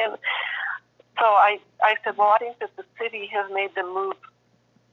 And 0.00 0.16
so 1.18 1.24
I, 1.24 1.58
I 1.82 1.96
said, 2.04 2.16
well, 2.16 2.28
I 2.28 2.38
think 2.38 2.60
that 2.60 2.70
the 2.76 2.84
city 3.02 3.28
has 3.32 3.50
made 3.52 3.74
them 3.74 3.92
move 3.92 4.14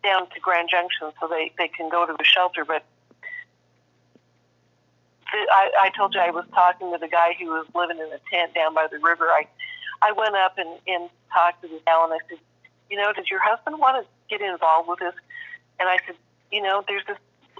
down 0.03 0.27
to 0.31 0.39
Grand 0.39 0.67
Junction 0.71 1.11
so 1.21 1.27
they, 1.27 1.51
they 1.59 1.67
can 1.67 1.89
go 1.89 2.07
to 2.07 2.13
a 2.13 2.23
shelter. 2.23 2.65
But 2.65 2.83
the, 5.31 5.37
I, 5.51 5.69
I 5.79 5.89
told 5.95 6.15
you 6.15 6.21
I 6.21 6.31
was 6.31 6.45
talking 6.55 6.91
to 6.91 6.97
the 6.97 7.07
guy 7.07 7.35
who 7.37 7.45
was 7.47 7.67
living 7.75 7.97
in 7.97 8.07
a 8.07 8.19
tent 8.31 8.55
down 8.55 8.73
by 8.73 8.87
the 8.89 8.97
river. 8.97 9.25
I, 9.25 9.45
I 10.01 10.11
went 10.11 10.35
up 10.35 10.57
and, 10.57 10.69
and 10.87 11.09
talked 11.31 11.61
to 11.61 11.67
the 11.67 11.79
gal 11.85 12.05
and 12.05 12.13
I 12.13 12.19
said, 12.29 12.39
you 12.89 12.97
know, 12.97 13.13
does 13.13 13.29
your 13.29 13.41
husband 13.41 13.77
want 13.79 14.03
to 14.03 14.09
get 14.29 14.41
involved 14.41 14.89
with 14.89 14.99
this? 14.99 15.13
And 15.79 15.89
I 15.89 15.97
said, 16.05 16.15
you 16.51 16.61
know, 16.61 16.83
there's 16.87 17.05
this 17.07 17.17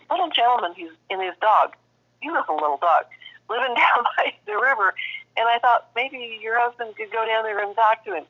little 0.09 0.30
gentleman 0.30 0.74
who's 0.78 0.91
in 1.09 1.20
his 1.22 1.34
dog, 1.41 1.74
beautiful 2.22 2.55
little 2.55 2.78
dog, 2.78 3.05
living 3.49 3.74
down 3.76 4.03
by 4.18 4.34
the 4.45 4.53
river. 4.53 4.93
And 5.38 5.47
I 5.47 5.59
thought 5.59 5.89
maybe 5.95 6.39
your 6.41 6.59
husband 6.59 6.95
could 6.95 7.11
go 7.11 7.26
down 7.26 7.43
there 7.43 7.59
and 7.59 7.76
talk 7.76 8.03
to 8.05 8.13
him. 8.16 8.24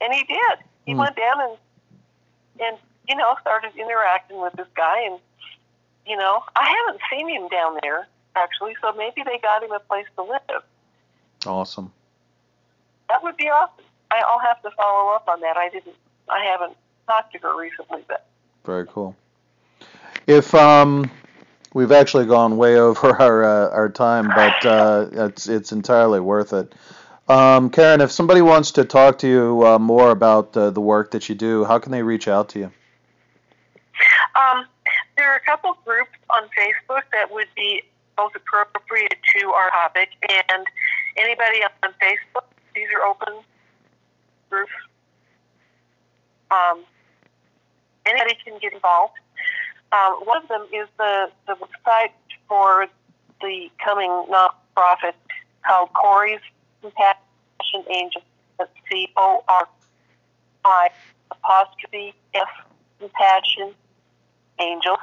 And 0.00 0.12
he 0.12 0.24
did. 0.24 0.58
He 0.86 0.92
Hmm. 0.92 0.98
went 0.98 1.16
down 1.16 1.40
and 1.40 1.56
and 2.60 2.76
you 3.08 3.16
know 3.16 3.34
started 3.40 3.72
interacting 3.76 4.40
with 4.40 4.52
this 4.54 4.66
guy, 4.76 5.00
and 5.02 5.18
you 6.06 6.16
know 6.16 6.42
I 6.56 6.68
haven't 6.68 7.00
seen 7.10 7.28
him 7.28 7.48
down 7.48 7.78
there 7.82 8.06
actually, 8.36 8.74
so 8.80 8.92
maybe 8.92 9.22
they 9.24 9.38
got 9.38 9.62
him 9.62 9.72
a 9.72 9.78
place 9.80 10.06
to 10.16 10.22
live. 10.22 10.62
Awesome. 11.46 11.92
That 13.08 13.22
would 13.22 13.36
be 13.36 13.48
awesome. 13.48 13.84
I'll 14.10 14.38
have 14.40 14.60
to 14.62 14.70
follow 14.72 15.12
up 15.14 15.26
on 15.28 15.40
that. 15.40 15.56
I 15.56 15.68
didn't. 15.68 15.94
I 16.28 16.44
haven't 16.44 16.76
talked 17.06 17.32
to 17.34 17.38
her 17.40 17.58
recently, 17.58 18.04
but 18.08 18.26
Very 18.64 18.86
cool. 18.86 19.16
If 20.26 20.54
um, 20.54 21.10
we've 21.74 21.92
actually 21.92 22.26
gone 22.26 22.56
way 22.56 22.78
over 22.78 23.08
our 23.22 23.44
uh, 23.44 23.70
our 23.70 23.88
time, 23.88 24.28
but 24.28 24.66
uh, 24.66 25.06
it's 25.12 25.48
it's 25.48 25.72
entirely 25.72 26.20
worth 26.20 26.52
it. 26.52 26.74
Um, 27.28 27.70
Karen, 27.70 28.00
if 28.00 28.10
somebody 28.10 28.42
wants 28.42 28.72
to 28.72 28.84
talk 28.84 29.18
to 29.18 29.28
you 29.28 29.66
uh, 29.66 29.78
more 29.78 30.10
about 30.10 30.56
uh, 30.56 30.70
the 30.70 30.80
work 30.80 31.12
that 31.12 31.28
you 31.28 31.34
do, 31.34 31.64
how 31.64 31.78
can 31.78 31.92
they 31.92 32.02
reach 32.02 32.28
out 32.28 32.48
to 32.50 32.58
you? 32.58 32.72
Um, 34.34 34.66
there 35.16 35.32
are 35.32 35.36
a 35.36 35.40
couple 35.40 35.76
groups 35.84 36.10
on 36.30 36.42
Facebook 36.58 37.02
that 37.12 37.30
would 37.30 37.46
be 37.54 37.82
most 38.18 38.34
appropriate 38.36 39.16
to 39.36 39.46
our 39.50 39.70
topic, 39.70 40.10
and 40.28 40.66
anybody 41.16 41.60
on 41.62 41.94
Facebook, 42.02 42.44
these 42.74 42.88
are 42.96 43.06
open 43.06 43.42
groups. 44.50 44.72
Um, 46.50 46.80
anybody 48.04 48.36
can 48.44 48.58
get 48.58 48.72
involved. 48.72 49.14
Um, 49.92 50.14
one 50.24 50.42
of 50.42 50.48
them 50.48 50.66
is 50.72 50.88
the, 50.98 51.30
the 51.46 51.54
website 51.54 52.12
for 52.48 52.86
the 53.40 53.70
coming 53.84 54.10
nonprofit 54.30 55.12
called 55.66 55.90
Cori's 55.92 56.40
Compassion 56.80 57.84
Angel. 57.90 58.22
That's 58.58 58.70
C 58.90 59.08
O 59.16 59.44
R 59.48 59.68
I 60.64 60.88
apostrophe 61.30 62.14
F 62.34 62.48
Compassion 62.98 63.74
Angels. 64.58 64.98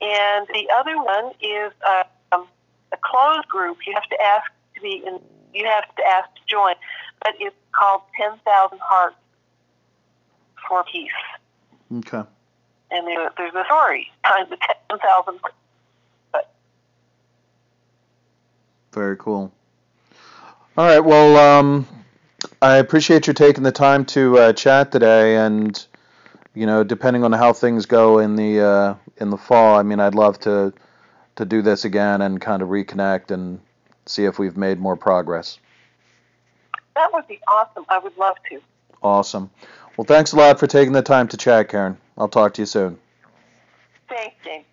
And 0.00 0.46
the 0.48 0.68
other 0.76 0.96
one 0.96 1.32
is 1.40 1.72
uh, 1.86 2.04
um, 2.32 2.46
a 2.92 2.96
closed 3.02 3.48
group. 3.48 3.78
You 3.86 3.94
have 3.94 4.08
to 4.08 4.20
ask 4.20 4.50
to 4.74 4.80
be 4.80 5.02
in. 5.06 5.20
You 5.54 5.66
have 5.66 5.94
to 5.96 6.02
ask 6.04 6.34
to 6.34 6.40
join, 6.48 6.74
but 7.22 7.34
it's 7.38 7.54
called 7.78 8.02
Ten 8.18 8.38
Thousand 8.44 8.80
Hearts 8.82 9.16
for 10.66 10.84
Peace. 10.90 11.10
Okay. 11.98 12.22
And 12.92 13.06
there, 13.06 13.30
there's 13.38 13.54
a 13.54 13.64
story 13.64 14.10
behind 14.22 14.50
the 14.50 14.56
ten 14.56 14.98
thousand. 14.98 15.40
But 16.30 16.52
Very 18.92 19.16
cool. 19.16 19.52
All 20.76 20.86
right. 20.86 21.00
Well, 21.00 21.36
um, 21.36 21.86
I 22.60 22.76
appreciate 22.76 23.26
you 23.26 23.32
taking 23.32 23.62
the 23.62 23.72
time 23.72 24.04
to 24.06 24.38
uh, 24.38 24.52
chat 24.52 24.92
today, 24.92 25.36
and 25.36 25.84
you 26.54 26.66
know, 26.66 26.84
depending 26.84 27.24
on 27.24 27.32
how 27.32 27.52
things 27.52 27.86
go 27.86 28.18
in 28.18 28.36
the 28.36 28.60
uh, 28.60 28.94
in 29.18 29.30
the 29.30 29.38
fall, 29.38 29.78
I 29.78 29.82
mean, 29.82 30.00
I'd 30.00 30.14
love 30.14 30.38
to 30.40 30.72
to 31.36 31.44
do 31.44 31.62
this 31.62 31.84
again 31.84 32.20
and 32.20 32.40
kind 32.40 32.62
of 32.62 32.68
reconnect 32.68 33.30
and 33.30 33.60
see 34.06 34.24
if 34.24 34.38
we've 34.38 34.56
made 34.56 34.78
more 34.78 34.96
progress. 34.96 35.58
that 36.94 37.12
would 37.12 37.26
be 37.26 37.40
awesome. 37.48 37.84
I 37.88 37.98
would 37.98 38.16
love 38.18 38.36
to. 38.50 38.60
Awesome. 39.02 39.50
Well, 39.96 40.04
thanks 40.04 40.32
a 40.32 40.36
lot 40.36 40.58
for 40.58 40.66
taking 40.66 40.92
the 40.92 41.02
time 41.02 41.28
to 41.28 41.36
chat, 41.36 41.68
Karen. 41.68 41.96
I'll 42.16 42.28
talk 42.28 42.54
to 42.54 42.62
you 42.62 42.66
soon. 42.66 42.98
Thanks, 44.08 44.36
James. 44.44 44.64